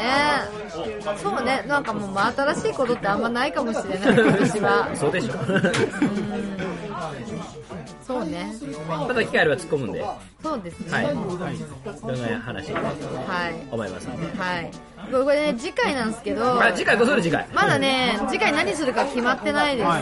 [1.22, 1.64] そうね。
[1.66, 4.88] なんかもう真新しいことってあんまないかもしれない 今年は。
[4.94, 5.32] そうでしょ。
[8.06, 8.52] そうね。
[8.88, 10.88] また機会あれば突っ込むんで、はそうですね。
[10.90, 10.92] い。
[10.92, 11.14] はい。
[11.14, 12.82] どんな話したい。
[12.84, 14.38] と思いますんで。
[14.40, 14.70] はい
[15.10, 17.46] これね次回なんですけどあ、次回どうする次回？
[17.54, 20.00] まだね次回何するか決まってないです、まあ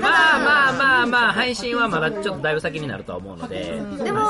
[0.00, 4.20] まあまあまあ、配信はまだちょっとだいぶ先になるとは思うので、でも、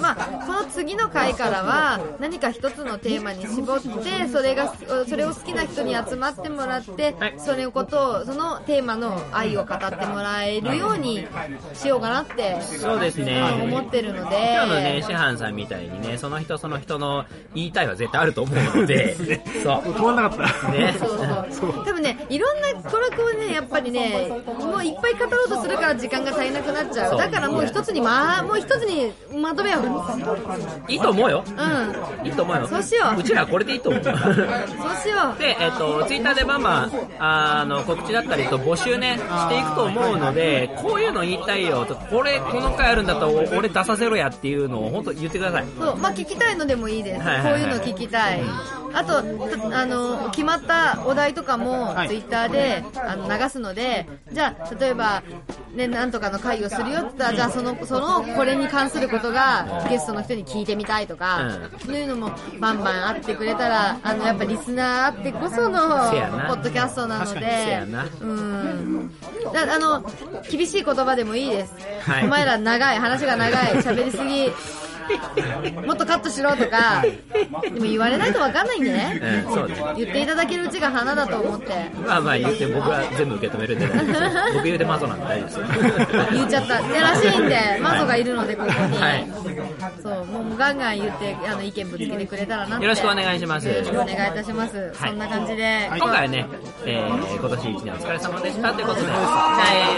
[0.00, 4.74] まあ、この次の回からは何か一つのテーマに絞ってそれが
[5.08, 7.34] それを好きな人に集まってもらって、はい。
[7.38, 11.26] それことをそのテーマの愛を語ってもらえるように
[11.74, 13.42] しようかなってそうですね。
[13.62, 14.52] 思ってるので。
[14.54, 17.24] 今日のね、師範さんみたいにね、その人その人の
[17.54, 19.16] 言いたいは絶対あると思うので、
[19.62, 19.92] そう。
[19.92, 20.94] 止まんなかったね。
[20.98, 21.18] そう
[21.50, 24.28] そう多分ねいろんな娯楽をねやっぱりね
[24.58, 31.44] もういっぱい語ろうとするから時間が足りなくなっちゃそううだからもう一つにまもう一つにまとめよういいと思うよ。
[31.46, 32.66] うんいいと思うよ。
[32.66, 34.02] そうしよううちらこれでいいと思う。
[34.02, 34.18] そうし
[35.08, 45.64] ようで、えっ、と、ツイッターでバンバン、あの、告知だったりと募集ね、していくと思うので、こういうの言いたいよ、ちょっとこれ、この回あるんだったら俺出させろやっていうのを本当言ってください。
[45.78, 47.20] そう、まあ聞きたいのでもいいです。
[47.20, 48.42] はいはいはいこういうの聞きたい。
[48.94, 55.22] あと、たあの、決まったお題とかもはいツイッターであの流すので、じゃあ、例えば、
[55.74, 62.30] ね、なんとかの会をするよって言ったら、じゃあその、その、これに関することがゲストの人に聞いてみたいとか、そういうのも
[62.60, 67.86] バンバンあってくれたら、あの、やっぱリスナーあってこその、ポッドキャストなので
[68.20, 69.10] うん。
[69.52, 70.04] だあの、
[70.50, 71.74] 厳しい言葉でもいいです。
[72.04, 74.52] はいお前ら長い、話が長い、喋りすぎ。
[75.86, 77.02] もっとカットしろとか
[77.62, 79.44] でも言われないと分かんないんでね。
[79.46, 79.74] うん、そうね。
[79.96, 81.90] 言っていただけるうちが花だと思って。
[82.06, 84.36] まあまあ言って僕は全部受け止めるんで大丈夫です。
[84.54, 86.26] 僕言うてマゾなんで大丈夫ですよ。
[86.32, 86.82] 言っちゃった。
[86.82, 89.26] でらしいんでマゾがいるのでここに、 はい。
[90.02, 92.84] そうもうガンガン言ってあの意見ぶつけてくれたらなって。
[92.84, 93.68] よろしくお願いします。
[93.68, 95.10] よろしくお願いいたします、はい。
[95.10, 96.46] そんな感じで、今回はね、
[96.84, 99.12] えー、今年1年お疲れ様でしたということで、え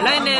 [0.00, 0.34] ー、来年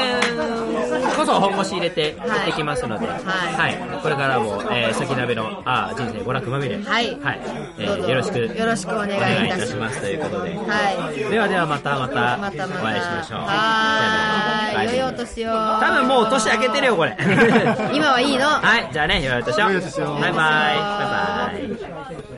[1.16, 4.00] こそ本腰入れてやっていきますので、はい。
[4.02, 7.20] これからも、えー、先鍋のあー人生娯楽まみれ、はい。
[7.20, 7.40] はい。
[7.78, 8.38] えー、よろしく。
[8.38, 11.30] よろしくお願いいたしまたしますすということで、はい。
[11.30, 12.82] ではではまたまたまたまた。
[12.82, 13.38] お会いしましょう。
[13.40, 15.50] はーい良いおと年を。
[15.52, 17.16] 多分もう年明けてるよこれ。
[17.94, 18.46] 今はいいの。
[18.46, 19.22] はい、じゃあね。
[19.22, 19.60] 良いお年
[20.02, 20.14] を。
[20.14, 20.32] バイバイ。
[20.32, 22.33] バイバイ。